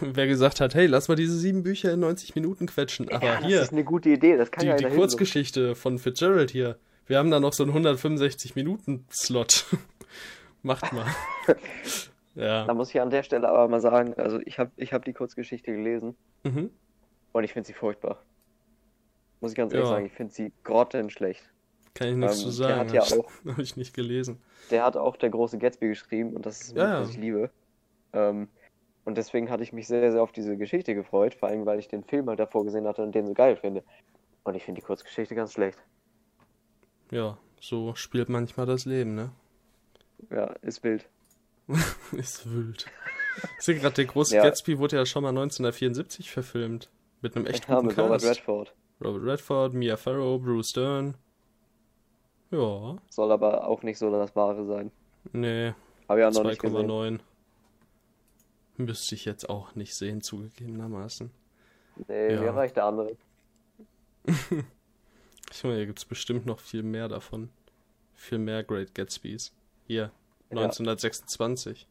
[0.00, 3.10] wer gesagt hat, hey, lass mal diese sieben Bücher in 90 Minuten quetschen.
[3.10, 3.56] Aber ja, das hier.
[3.56, 6.76] Das ist eine gute Idee, das kann die, ja Die Kurzgeschichte von Fitzgerald hier.
[7.06, 9.66] Wir haben da noch so einen 165 Minuten Slot.
[10.62, 11.06] Macht mal.
[12.34, 12.64] Ja.
[12.64, 15.12] Da muss ich an der Stelle aber mal sagen, also ich habe ich hab die
[15.12, 16.70] Kurzgeschichte gelesen mhm.
[17.32, 18.22] und ich finde sie furchtbar.
[19.40, 19.94] Muss ich ganz ehrlich ja.
[19.94, 21.42] sagen, ich finde sie grottenschlecht.
[21.94, 22.88] Kann ich nichts ähm, zu sagen.
[22.88, 24.40] Der hat ja auch, habe ich nicht gelesen.
[24.70, 27.50] Der hat auch der große Gatsby geschrieben und das ist ja, was ich liebe.
[28.12, 28.48] Ähm,
[29.04, 31.88] und deswegen hatte ich mich sehr, sehr auf diese Geschichte gefreut, vor allem weil ich
[31.88, 33.82] den Film halt davor gesehen hatte und den so geil finde.
[34.44, 35.78] Und ich finde die Kurzgeschichte ganz schlecht.
[37.10, 39.32] Ja, so spielt manchmal das Leben, ne?
[40.30, 41.08] Ja, ist wild.
[42.12, 42.86] ist wild.
[43.58, 44.42] Ich sehe gerade, der große ja.
[44.42, 46.90] Gatsby wurde ja schon mal 1974 verfilmt.
[47.20, 48.08] Mit einem echt ja, guten mit Cast.
[48.08, 48.74] Robert Redford.
[49.02, 51.14] Robert Redford, Mia Farrow, Bruce Dern.
[52.50, 52.96] Ja.
[53.08, 54.90] Soll aber auch nicht so das Wahre sein.
[55.32, 55.72] Nee.
[56.08, 57.20] Habe ich auch noch 2,9.
[58.76, 61.30] Müsste ich jetzt auch nicht sehen, zugegebenermaßen.
[62.08, 62.40] Nee, ja.
[62.40, 63.16] mir reicht der andere.
[64.24, 67.50] ich meine, hier gibt es bestimmt noch viel mehr davon.
[68.14, 69.52] Viel mehr Great Gatsbys.
[69.86, 70.10] Hier,
[70.58, 71.88] 1926.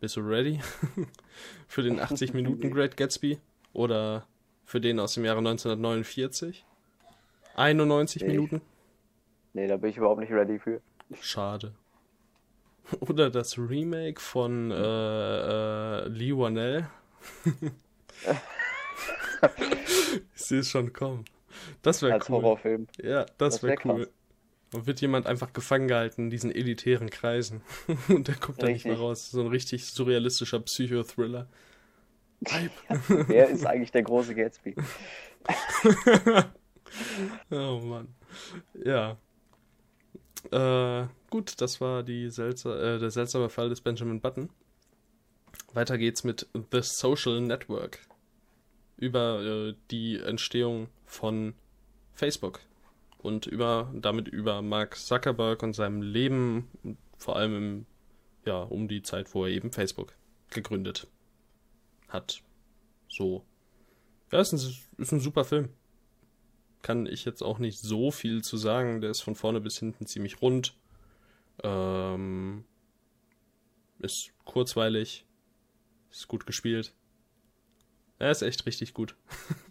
[0.00, 0.60] Bist du ready?
[1.68, 3.38] für den 80 Minuten Great Gatsby?
[3.72, 4.26] Oder
[4.64, 6.64] für den aus dem Jahre 1949?
[7.56, 8.60] 91 nee, Minuten?
[9.52, 10.80] Nee, da bin ich überhaupt nicht ready für.
[11.20, 11.74] Schade.
[13.00, 16.88] Oder das Remake von äh, äh, Lee Wanell.
[20.34, 21.24] ich sehe es schon kommen.
[21.82, 22.18] Das wäre cool.
[22.18, 22.86] Als Horrorfilm.
[23.02, 24.04] Ja, das, das wäre wär cool.
[24.04, 24.14] Krass.
[24.72, 27.62] Und wird jemand einfach gefangen gehalten in diesen elitären Kreisen.
[28.08, 29.30] Und der kommt da nicht mehr raus.
[29.30, 31.48] So ein richtig surrealistischer Psychothriller.
[32.46, 32.60] Ja,
[33.08, 34.76] wer ist eigentlich der große Gatsby?
[37.50, 38.14] oh Mann.
[38.84, 39.16] Ja.
[40.52, 44.50] Äh, gut, das war die seltsam, äh, der seltsame Fall des Benjamin Button.
[45.72, 48.00] Weiter geht's mit The Social Network.
[48.96, 51.54] Über äh, die Entstehung von
[52.12, 52.60] Facebook
[53.28, 56.68] und über, damit über Mark Zuckerberg und seinem Leben,
[57.18, 57.86] vor allem im,
[58.46, 60.14] ja, um die Zeit, wo er eben Facebook
[60.50, 61.06] gegründet
[62.08, 62.42] hat.
[63.08, 63.44] So.
[64.32, 64.58] Ja, ist ein,
[64.96, 65.68] ist ein super Film.
[66.80, 69.02] Kann ich jetzt auch nicht so viel zu sagen.
[69.02, 70.74] Der ist von vorne bis hinten ziemlich rund.
[71.62, 72.64] Ähm,
[73.98, 75.26] ist kurzweilig.
[76.10, 76.94] Ist gut gespielt.
[78.18, 79.16] Er ist echt richtig gut.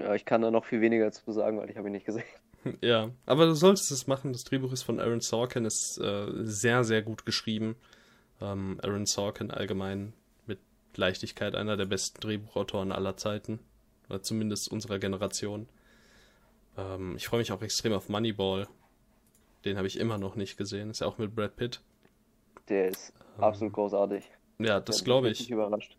[0.00, 2.24] Ja, ich kann da noch viel weniger zu sagen, weil ich habe ihn nicht gesehen.
[2.80, 4.32] Ja, aber du solltest es machen.
[4.32, 7.76] Das Drehbuch ist von Aaron Sorkin, ist äh, sehr, sehr gut geschrieben.
[8.40, 10.14] Ähm, Aaron Sorkin allgemein
[10.46, 10.58] mit
[10.96, 13.58] Leichtigkeit einer der besten Drehbuchautoren aller Zeiten.
[14.08, 15.68] Oder zumindest unserer Generation.
[16.78, 18.66] Ähm, ich freue mich auch extrem auf Moneyball.
[19.66, 20.88] Den habe ich immer noch nicht gesehen.
[20.88, 21.82] Ist ja auch mit Brad Pitt.
[22.68, 24.30] Der ist ähm, absolut großartig.
[24.58, 25.50] Ja, das glaube ich.
[25.50, 25.96] Überrascht.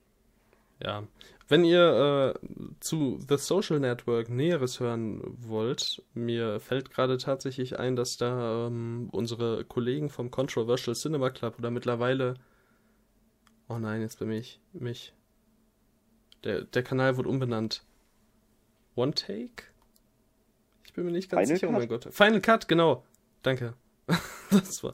[0.84, 1.08] Ja.
[1.48, 2.48] Wenn ihr äh,
[2.80, 9.10] zu The Social Network Näheres hören wollt, mir fällt gerade tatsächlich ein, dass da ähm,
[9.12, 12.34] unsere Kollegen vom Controversial Cinema Club oder mittlerweile.
[13.70, 15.14] Oh nein, jetzt bin ich mich.
[16.44, 17.84] Der, der Kanal wurde umbenannt.
[18.96, 19.66] One Take?
[20.84, 21.68] Ich bin mir nicht ganz Final sicher.
[21.68, 21.80] Oh Cut?
[21.80, 22.14] mein Gott.
[22.14, 23.04] Final Cut, genau.
[23.44, 23.74] Danke.
[24.50, 24.94] das war.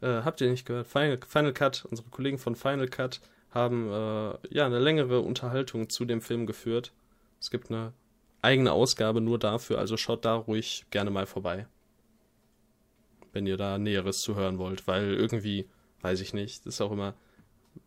[0.00, 0.86] Äh, habt ihr nicht gehört?
[0.86, 3.20] Final, Final Cut, unsere Kollegen von Final Cut
[3.52, 6.92] haben äh, ja eine längere Unterhaltung zu dem Film geführt.
[7.40, 7.92] Es gibt eine
[8.40, 11.66] eigene Ausgabe nur dafür, also schaut da ruhig gerne mal vorbei.
[13.32, 15.68] Wenn ihr da Näheres zu hören wollt, weil irgendwie,
[16.00, 17.14] weiß ich nicht, das ist auch immer.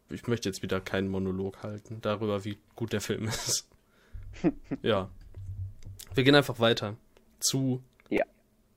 [0.10, 3.68] Ich möchte jetzt wieder keinen Monolog halten darüber, wie gut der Film ist.
[4.82, 5.10] ja.
[6.14, 6.96] Wir gehen einfach weiter
[7.40, 8.24] zu Ja.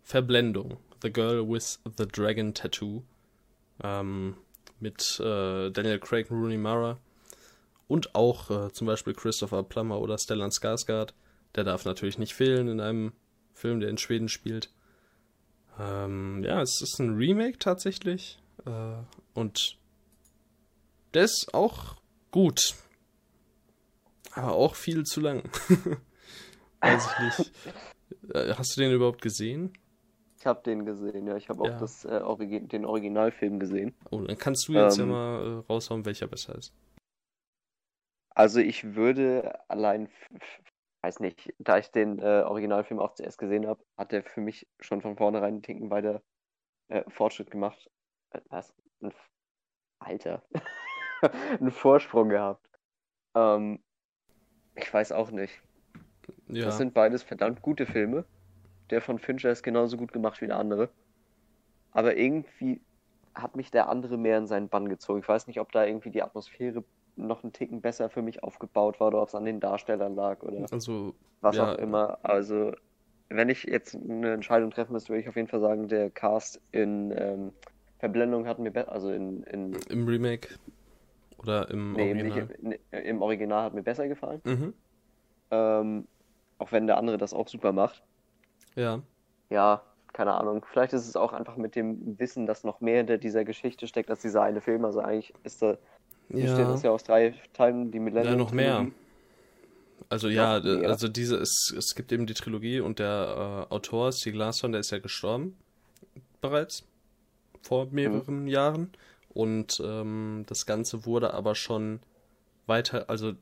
[0.02, 0.78] Verblendung.
[1.02, 3.02] The Girl with the Dragon Tattoo.
[3.82, 4.36] Ähm,
[4.80, 6.98] mit äh, Daniel Craig, Rooney Mara
[7.88, 11.14] und auch äh, zum Beispiel Christopher Plummer oder Stellan Skarsgård.
[11.54, 13.12] Der darf natürlich nicht fehlen in einem
[13.54, 14.70] Film, der in Schweden spielt.
[15.78, 18.96] Ähm, ja, es ist ein Remake tatsächlich äh,
[19.34, 19.78] und
[21.14, 21.96] der ist auch
[22.30, 22.74] gut,
[24.32, 25.42] aber auch viel zu lang.
[26.80, 27.52] Weiß ich nicht.
[28.34, 29.72] Äh, Hast du den überhaupt gesehen?
[30.38, 31.36] Ich habe den gesehen, ja.
[31.36, 31.78] Ich habe auch Ja.
[31.78, 33.94] das, äh, Origi den Originalfilm gesehen.
[34.10, 35.06] Oh, dann kannst du jetzt Ähm.
[35.06, 36.72] ja mal äh, raushauen, welcher besser ist.
[38.30, 40.08] Also ich würde allein,
[41.02, 44.68] weiß nicht, da ich den äh, Originalfilm auch zuerst gesehen habe, hat er für mich
[44.78, 46.22] schon von vornherein einen Ticken weiter
[46.86, 47.90] äh, Fortschritt gemacht.
[48.30, 48.72] Äh, was?
[49.00, 49.12] Ein
[49.98, 50.44] Alter.
[51.60, 52.64] einen Vorsprung gehabt.
[53.34, 53.82] Ähm,
[54.76, 55.60] ich weiß auch nicht.
[56.46, 58.24] Ja, Das sind beides verdammt gute Filme.
[58.90, 60.88] Der von Fincher ist genauso gut gemacht wie der andere.
[61.92, 62.80] Aber irgendwie
[63.34, 65.20] hat mich der andere mehr in seinen Bann gezogen.
[65.20, 66.84] Ich weiß nicht, ob da irgendwie die Atmosphäre
[67.16, 70.42] noch einen Ticken besser für mich aufgebaut war oder ob es an den Darstellern lag
[70.42, 71.72] oder also was ja.
[71.72, 72.18] auch immer.
[72.22, 72.72] Also,
[73.28, 76.60] wenn ich jetzt eine Entscheidung treffen müsste, würde ich auf jeden Fall sagen, der Cast
[76.72, 77.52] in ähm,
[77.98, 80.48] Verblendung hat mir besser, also in, in im Remake
[81.38, 82.48] oder im nee, Original.
[82.60, 84.40] nicht im, im Original hat mir besser gefallen.
[84.44, 84.74] Mhm.
[85.50, 86.08] Ähm,
[86.58, 88.02] auch wenn der andere das auch super macht.
[88.76, 89.02] Ja,
[89.50, 90.64] Ja, keine Ahnung.
[90.64, 94.10] Vielleicht ist es auch einfach mit dem Wissen, dass noch mehr hinter dieser Geschichte steckt
[94.10, 94.84] als dieser eine Film.
[94.84, 95.78] Also eigentlich ist da,
[96.40, 98.36] besteht ja, das ja aus drei Teilen, die ja, Millennium.
[98.36, 98.90] noch mehr.
[100.08, 104.12] Also ja, d- also diese, es, es gibt eben die Trilogie und der äh, Autor,
[104.12, 105.56] Stieg Larsson, der ist ja gestorben
[106.40, 106.84] bereits
[107.62, 108.92] vor mehreren Jahren
[109.30, 112.00] und ähm, das Ganze wurde aber schon
[112.66, 113.34] weiter, also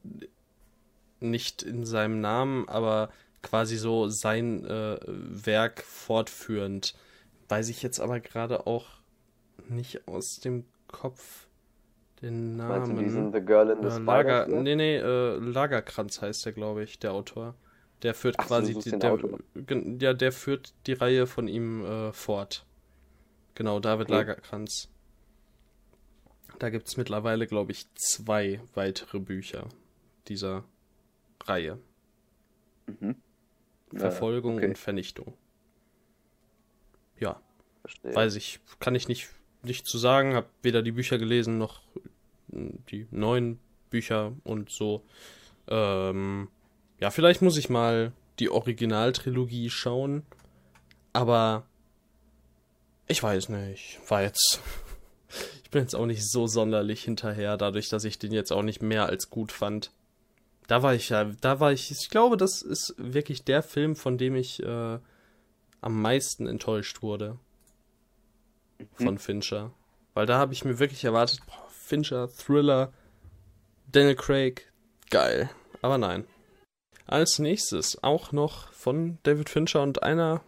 [1.21, 3.11] nicht in seinem Namen, aber
[3.47, 6.95] quasi so sein äh, Werk fortführend.
[7.49, 8.87] Weiß ich jetzt aber gerade auch
[9.69, 11.47] nicht aus dem Kopf
[12.23, 13.05] den Meinst du Namen.
[13.05, 13.99] diesen The Girl in the Äh?
[14.05, 17.55] Lager, nee, nee, äh, Lagerkranz heißt der, glaube ich, der Autor.
[18.03, 19.19] Der führt Ach quasi die, der,
[20.01, 22.67] ja, der führt die Reihe von ihm äh, fort.
[23.55, 24.15] Genau, David Okay.
[24.17, 24.89] Lagerkranz.
[26.59, 29.69] Da gibt es mittlerweile, glaube ich, zwei weitere Bücher
[30.29, 30.65] dieser
[31.45, 31.79] Reihe.
[32.87, 33.17] Mhm.
[33.93, 35.35] Ja, Verfolgung okay, und Vernichtung.
[37.19, 37.41] Ja,
[37.81, 38.15] verstehe.
[38.15, 39.29] weiß ich, kann ich nicht,
[39.63, 41.81] nicht zu sagen, habe weder die Bücher gelesen noch
[42.53, 43.59] äh, die neuen
[43.91, 45.05] Bücher und so.
[45.69, 46.49] Ähm,
[47.01, 50.25] ja, vielleicht muss ich mal die Originaltrilogie schauen,
[51.13, 51.67] aber
[53.07, 54.61] ich weiß nicht, war jetzt.
[55.65, 58.83] Ich bin jetzt auch nicht so sonderlich hinterher, dadurch, dass ich den jetzt auch nicht
[58.83, 59.91] mehr als gut fand.
[60.67, 64.19] Da war ich ja, da war ich, ich glaube, das ist wirklich der Film, von
[64.19, 64.99] dem ich äh,
[65.81, 67.39] am meisten enttäuscht wurde
[68.95, 69.73] von Fincher.
[70.15, 72.93] Weil da habe ich mir wirklich erwartet, boah, Fincher, Thriller,
[73.93, 74.73] Daniel Craig,
[75.11, 75.51] geil.
[75.83, 76.25] Aber nein.
[77.07, 80.43] Als nächstes auch noch von David Fincher und einer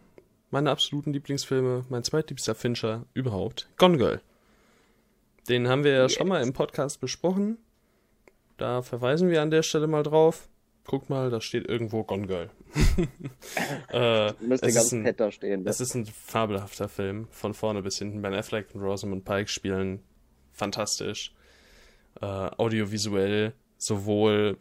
[0.51, 4.21] meiner absoluten Lieblingsfilme, mein zweitliebster Fincher überhaupt, Gone Girl.
[5.49, 7.59] Den haben wir ja schon mal im Podcast besprochen.
[8.59, 10.49] Da verweisen wir an der Stelle mal drauf.
[10.85, 12.51] Guckt mal, da steht irgendwo Gone Girl.
[13.93, 15.63] äh, Müsste ganz ist ein- fett da stehen.
[15.63, 15.71] Ne?
[15.71, 18.21] es ist ein fabelhafter Film, von vorne bis hinten.
[18.23, 20.03] Ben Affleck und Rosamund Pike spielen
[20.53, 21.33] fantastisch.
[22.21, 24.57] Äh, audiovisuell sowohl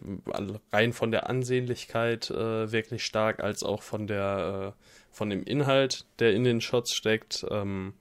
[0.71, 6.05] rein von der Ansehnlichkeit äh, wirklich stark, als auch von der äh, von dem Inhalt,
[6.19, 7.45] der in den Shots steckt.
[7.49, 7.93] Ähm,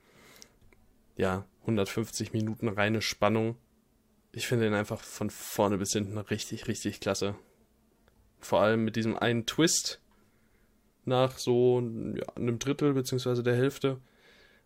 [1.17, 3.57] ja, 150 Minuten reine Spannung.
[4.37, 7.37] Ich finde ihn einfach von vorne bis hinten richtig, richtig klasse.
[8.39, 10.03] Vor allem mit diesem einen Twist,
[11.07, 13.99] nach so ja, einem Drittel beziehungsweise der Hälfte,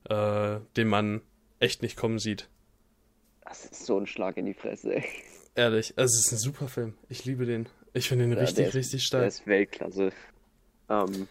[0.09, 1.23] äh, den man
[1.61, 2.49] echt nicht kommen sieht.
[3.45, 5.05] Das ist so ein Schlag in die Fresse, ey.
[5.55, 6.95] Ehrlich, also es ist ein super Film.
[7.09, 7.69] Ich liebe den.
[7.93, 9.27] Ich finde den Ja, richtig, der ist, richtig Der stark.
[9.29, 10.11] ist Weltklasse.
[10.89, 11.29] Ähm,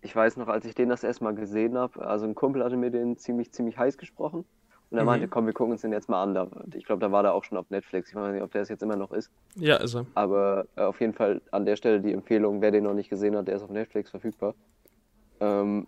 [0.00, 2.78] ich weiß noch, als ich den das erste Mal gesehen habe, also ein Kumpel hatte
[2.78, 4.46] mir den ziemlich, ziemlich heiß gesprochen.
[4.90, 5.06] Und er Mhm.
[5.06, 6.34] meinte, komm, wir gucken uns den jetzt mal an.
[6.34, 8.10] Da- Ich glaube, da war der auch schon auf Netflix.
[8.10, 9.30] Ich weiß nicht, ob der es jetzt immer noch ist.
[9.54, 10.04] Ja, ist er.
[10.14, 13.36] Aber äh, auf jeden Fall an der Stelle die Empfehlung, wer den noch nicht gesehen
[13.36, 14.54] hat, der ist auf Netflix verfügbar.
[15.38, 15.86] Ähm,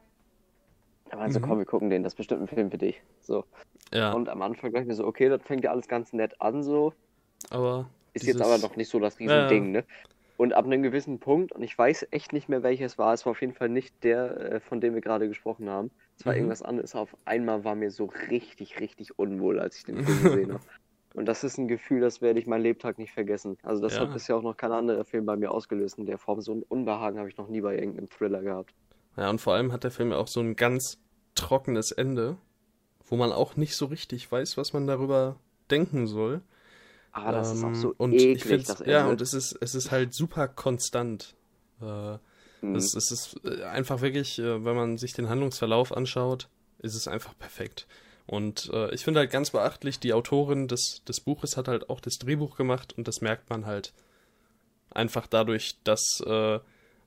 [1.11, 1.44] er meinte so, Mhm.
[1.44, 3.03] komm, wir gucken den, das ist bestimmt ein Film für dich.
[3.20, 3.44] So.
[3.92, 6.40] Ja, Und am Anfang dachte ich mir so, okay, das fängt ja alles ganz nett
[6.40, 6.92] an, so.
[7.50, 7.86] aber.
[8.14, 9.32] Ist dieses- jetzt aber noch nicht so das Ja, ja.
[9.32, 9.84] Riesending, ne?
[10.36, 13.32] Und ab einem gewissen Punkt, und ich weiß echt nicht mehr, welches war, es war
[13.32, 15.90] auf jeden Fall nicht der, äh, von dem wir gerade gesprochen haben.
[16.18, 16.36] Es war Mhm.
[16.36, 16.94] irgendwas anderes.
[16.94, 20.62] Auf einmal war mir so richtig, richtig unwohl, als ich den Film gesehen habe.
[21.14, 23.58] Und das ist ein Gefühl, das werde ich mein Lebtag nicht vergessen.
[23.62, 24.00] Also das Ja.
[24.00, 26.40] hat bisher auch noch kein anderer Film bei mir ausgelöst in der Form.
[26.40, 28.74] So ein Unbehagen habe ich noch nie bei irgendeinem Thriller gehabt.
[29.16, 30.98] Ja, und vor allem hat der Film ja auch so ein ganz
[31.34, 32.36] trockenes Ende,
[33.06, 35.36] wo man auch nicht so richtig weiß, was man darüber
[35.70, 36.42] denken soll.
[37.12, 39.08] Ah, das ist auch Ähm, so und ich eklig, find's, das ja, Ende.
[39.08, 41.36] und es ist, es ist halt super konstant.
[41.82, 42.18] Äh,
[42.62, 42.76] Mhm.
[42.76, 46.48] es, es ist äh, einfach wirklich, äh, wenn man sich den Handlungsverlauf anschaut,
[46.78, 47.86] ist es einfach perfekt.
[48.26, 52.00] Und äh, ich finde halt ganz beachtlich, die Autorin des, des Buches hat halt auch
[52.00, 53.92] das Drehbuch gemacht und das merkt man halt
[54.90, 56.60] einfach dadurch, dass, äh,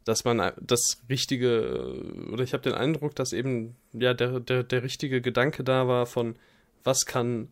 [0.04, 4.64] dass man äh, das richtige, oder ich habe den Eindruck, dass eben ja der, der,
[4.64, 6.36] der richtige Gedanke da war von,
[6.84, 7.50] was kann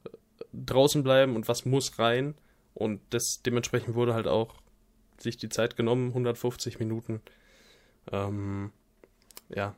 [0.54, 2.36] draußen bleiben und was muss rein.
[2.74, 4.56] Und das dementsprechend wurde halt auch
[5.18, 7.22] sich die Zeit genommen, 150 Minuten.
[8.12, 8.72] Ähm,
[9.50, 9.76] ja,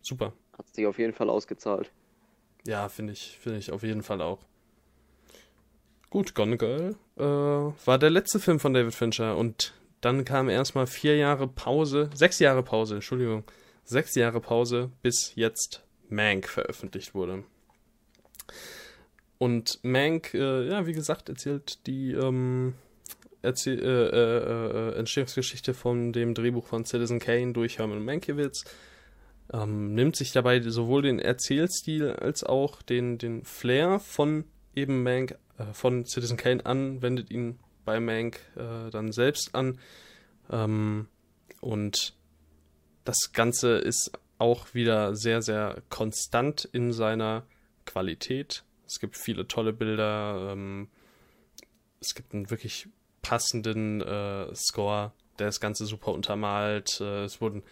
[0.00, 0.32] super.
[0.56, 1.90] Hat sich auf jeden Fall ausgezahlt.
[2.66, 4.38] Ja, finde ich, finde ich auf jeden Fall auch.
[6.10, 9.72] Gut, Gone Girl äh, war der letzte Film von David Fincher und
[10.02, 13.44] dann kam erstmal vier Jahre Pause, sechs Jahre Pause, Entschuldigung,
[13.84, 17.44] sechs Jahre Pause, bis jetzt Mank veröffentlicht wurde.
[19.38, 22.74] Und Mank, äh, ja, wie gesagt, erzählt die ähm,
[23.42, 28.64] erzähl, äh, äh, äh, Entstehungsgeschichte von dem Drehbuch von Citizen Kane durch Herman Mankiewicz
[29.52, 35.36] ähm, nimmt sich dabei sowohl den Erzählstil als auch den, den Flair von eben Mank,
[35.58, 39.78] äh, von Citizen Kane an, wendet ihn bei Mank äh, dann selbst an.
[40.50, 41.08] Ähm,
[41.60, 42.14] und
[43.04, 47.44] das Ganze ist auch wieder sehr, sehr konstant in seiner
[47.84, 48.64] Qualität.
[48.86, 50.52] Es gibt viele tolle Bilder.
[50.52, 50.88] Ähm,
[52.00, 52.88] es gibt einen wirklich
[53.22, 57.00] passenden äh, Score, der das Ganze super untermalt.
[57.00, 57.62] Äh, es wurden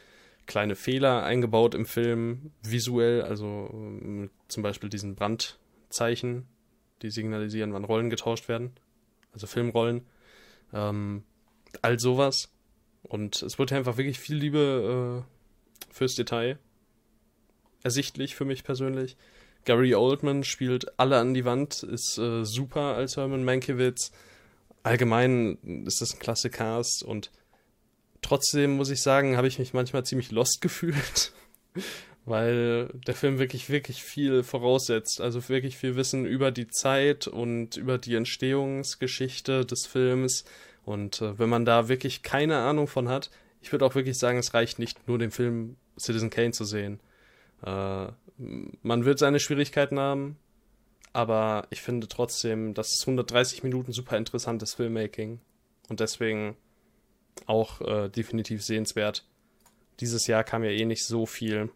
[0.47, 6.47] kleine Fehler eingebaut im Film, visuell, also ähm, zum Beispiel diesen Brandzeichen,
[7.03, 8.73] die signalisieren, wann Rollen getauscht werden,
[9.33, 10.07] also Filmrollen,
[10.73, 11.25] ähm,
[11.83, 12.53] all sowas.
[13.03, 16.59] Und es wurde einfach wirklich viel Liebe äh, fürs Detail
[17.83, 19.17] ersichtlich für mich persönlich.
[19.65, 24.13] Gary Oldman spielt alle an die Wand, ist äh, super als Herman Mankiewicz.
[24.83, 27.31] Allgemein ist das ein klasse Cast und
[28.23, 31.33] trotzdem muss ich sagen, habe ich mich manchmal ziemlich lost gefühlt,
[32.25, 35.21] weil der Film wirklich, wirklich viel voraussetzt.
[35.21, 40.45] Also wirklich viel Wissen über die Zeit und über die Entstehungsgeschichte des Films.
[40.85, 43.31] Und äh, wenn man da wirklich keine Ahnung von hat,
[43.63, 47.01] ich würde auch wirklich sagen, es reicht nicht nur den Film Citizen Kane zu sehen.
[47.63, 48.07] Äh,
[48.83, 50.37] man wird seine Schwierigkeiten haben,
[51.13, 55.41] aber ich finde trotzdem, das ist 130 Minuten super interessantes Filmmaking.
[55.89, 56.57] Und deswegen
[57.47, 59.25] auch äh, definitiv sehenswert.
[60.01, 61.71] Dieses Jahr kam ja eh nicht so viel.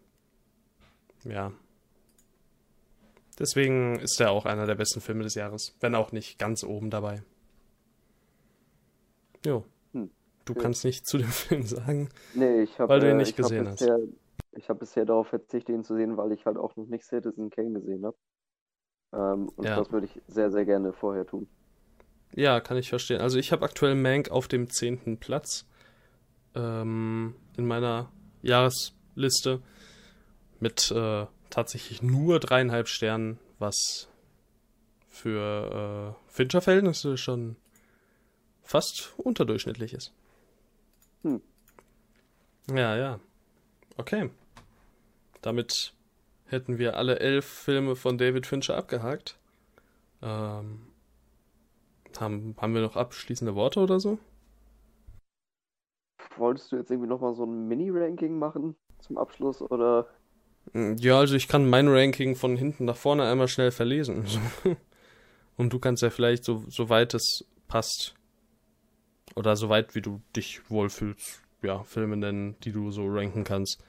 [1.25, 1.51] Ja.
[3.37, 6.89] Deswegen ist er auch einer der besten Filme des Jahres, wenn auch nicht ganz oben
[6.89, 7.21] dabei.
[9.45, 9.65] Jo.
[9.93, 10.09] Hm.
[10.45, 10.61] Du Ja.
[10.61, 12.09] kannst nicht zu dem Film sagen.
[12.33, 13.79] Nee, ich habe Weil du ihn äh, nicht ich hab gesehen hast.
[13.79, 13.99] bisher,
[14.53, 17.49] Ich habe bisher darauf verzichtet, ihn zu sehen, weil ich halt auch noch nicht Citizen
[17.49, 18.15] Kane gesehen habe.
[19.15, 19.77] Ähm, und Ja.
[19.77, 21.47] das würde ich sehr, sehr gerne vorher tun.
[22.35, 23.21] Ja, kann ich verstehen.
[23.21, 25.65] Also ich habe aktuell Mank auf dem zehnten Platz
[26.53, 28.11] ähm, in meiner
[28.41, 29.61] Jahresliste
[30.59, 34.09] mit äh, tatsächlich nur dreieinhalb Sternen, was
[35.09, 37.55] für äh, Fincher-Verhältnisse schon
[38.63, 40.11] fast unterdurchschnittlich ist.
[41.23, 41.41] Hm.
[42.69, 43.19] Ja, ja.
[43.95, 44.29] Okay.
[45.41, 45.93] Damit
[46.45, 49.37] hätten wir alle elf Filme von David Fincher abgehakt.
[50.21, 50.87] Ähm,
[52.19, 54.19] haben, haben wir noch abschließende Worte oder so?
[56.37, 60.07] Wolltest du jetzt irgendwie nochmal so ein Mini-Ranking machen zum Abschluss oder?
[60.73, 64.25] Mm, Ja, also ich kann mein Ranking von hinten nach vorne einmal schnell verlesen.
[65.57, 68.15] Und du kannst ja vielleicht so, so weit es passt.
[69.35, 73.83] Oder so weit wie du dich wohlfühlst, ja, Filme nennen, die du so ranken kannst.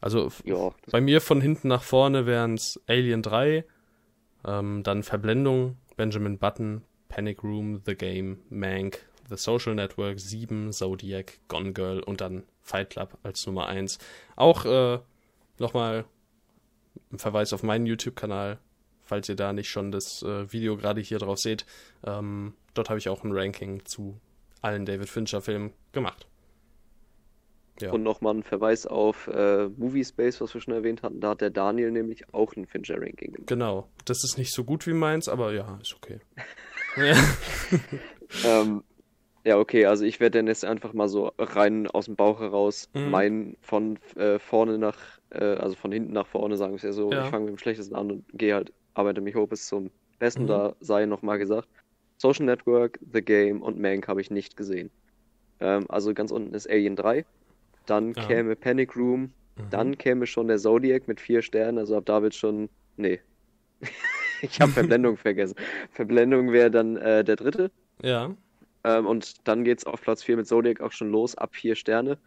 [0.00, 3.64] Also Ja, bei mir von hinten nach vorne wären es Alien 3,
[4.46, 11.38] ähm, dann Verblendung, Benjamin Button, Panic Room, The Game, Mank, The Social Network, 7, Zodiac,
[11.48, 13.98] Gone Girl und dann Fight Club als Nummer 1.
[14.36, 14.98] Auch äh,
[15.58, 16.04] nochmal
[17.12, 18.58] ein Verweis auf meinen YouTube-Kanal,
[19.02, 21.64] falls ihr da nicht schon das äh, Video gerade hier drauf seht.
[22.04, 24.20] Ähm, dort habe ich auch ein Ranking zu
[24.62, 26.26] allen David Fincher-Filmen gemacht.
[27.80, 27.92] Ja.
[27.92, 31.20] Und nochmal ein Verweis auf äh, Movie Space, was wir schon erwähnt hatten.
[31.20, 33.48] Da hat der Daniel nämlich auch ein Fincher-Ranking gemacht.
[33.48, 33.88] Genau.
[34.04, 36.20] Das ist nicht so gut wie meins, aber ja, ist okay.
[38.46, 38.82] ähm,
[39.44, 42.88] ja, okay, also ich werde dann jetzt einfach mal so rein aus dem Bauch heraus
[42.94, 43.10] mhm.
[43.10, 44.98] meinen von äh, vorne nach,
[45.30, 47.12] äh, also von hinten nach vorne, sagen wir es ja so.
[47.12, 47.24] Ja.
[47.24, 50.44] Ich fange mit dem Schlechtesten an und gehe halt, arbeite mich hoch bis zum Besten.
[50.44, 50.48] Mhm.
[50.48, 51.68] Da sei nochmal gesagt,
[52.16, 54.90] Social Network, The Game und Mank habe ich nicht gesehen.
[55.60, 57.24] Ähm, also ganz unten ist Alien 3
[57.86, 58.26] dann ja.
[58.26, 59.30] käme Panic Room, mhm.
[59.70, 62.68] dann käme schon der Zodiac mit vier Sternen, also ab da wird schon.
[62.96, 63.20] Nee.
[64.42, 65.56] ich habe Verblendung vergessen.
[65.92, 67.70] Verblendung wäre dann äh, der dritte.
[68.02, 68.34] Ja.
[68.84, 71.74] Ähm, und dann geht es auf Platz 4 mit Zodiac auch schon los, ab vier
[71.74, 72.18] Sterne.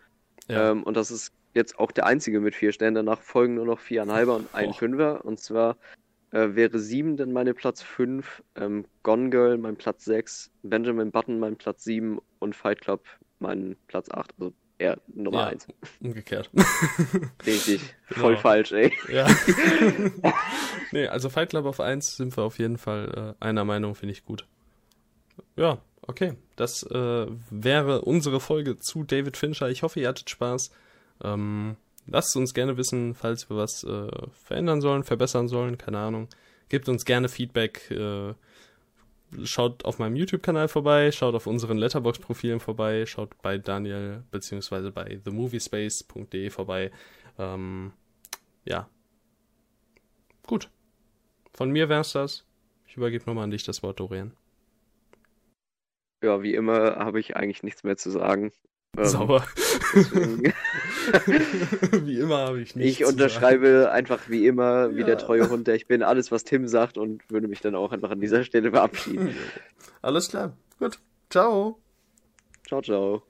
[0.47, 0.72] Ja.
[0.72, 2.95] Ähm, und das ist jetzt auch der einzige mit vier Sternen.
[2.95, 5.24] Danach folgen nur noch viereinhalber und ein Fünfer.
[5.26, 5.78] Und zwar
[6.32, 11.39] äh, wäre sieben dann meine Platz 5, ähm, Gone Girl mein Platz 6, Benjamin Button
[11.39, 13.03] mein Platz 7 und Fight Club
[13.39, 14.34] mein Platz 8.
[14.39, 15.67] Also ja, Nummer ja, eins.
[16.01, 16.49] Umgekehrt.
[17.45, 17.82] Richtig.
[18.09, 18.41] Voll genau.
[18.41, 18.93] falsch, ey.
[19.11, 19.27] Ja.
[20.91, 24.13] nee, also Fight Club auf 1 sind wir auf jeden Fall äh, einer Meinung, finde
[24.13, 24.45] ich gut.
[25.57, 26.34] Ja, okay.
[26.55, 29.69] Das äh, wäre unsere Folge zu David Fincher.
[29.69, 30.71] Ich hoffe, ihr hattet Spaß.
[31.23, 31.75] Ähm,
[32.07, 34.07] lasst uns gerne wissen, falls wir was äh,
[34.45, 36.30] verändern sollen, verbessern sollen, keine Ahnung.
[36.69, 37.91] Gebt uns gerne Feedback.
[37.91, 38.34] Äh,
[39.43, 45.19] schaut auf meinem YouTube-Kanal vorbei, schaut auf unseren Letterbox-Profilen vorbei, schaut bei Daniel beziehungsweise bei
[45.23, 46.91] themoviespace.de vorbei.
[47.38, 47.93] Ähm,
[48.65, 48.89] ja.
[50.45, 50.69] Gut.
[51.53, 52.45] Von mir wär's das.
[52.88, 54.34] Ich übergebe nochmal an dich das Wort, Dorian.
[56.23, 58.51] Ja, wie immer habe ich eigentlich nichts mehr zu sagen.
[58.97, 59.45] Ähm, Sauber.
[62.03, 62.99] wie immer habe ich nichts.
[62.99, 63.93] Ich unterschreibe sagen.
[63.93, 65.05] einfach wie immer, wie ja.
[65.05, 67.91] der treue Hund, der ich bin, alles, was Tim sagt und würde mich dann auch
[67.91, 69.35] einfach an dieser Stelle verabschieden.
[70.01, 70.55] Alles klar.
[70.79, 70.99] Gut.
[71.29, 71.79] Ciao.
[72.67, 73.28] Ciao, ciao.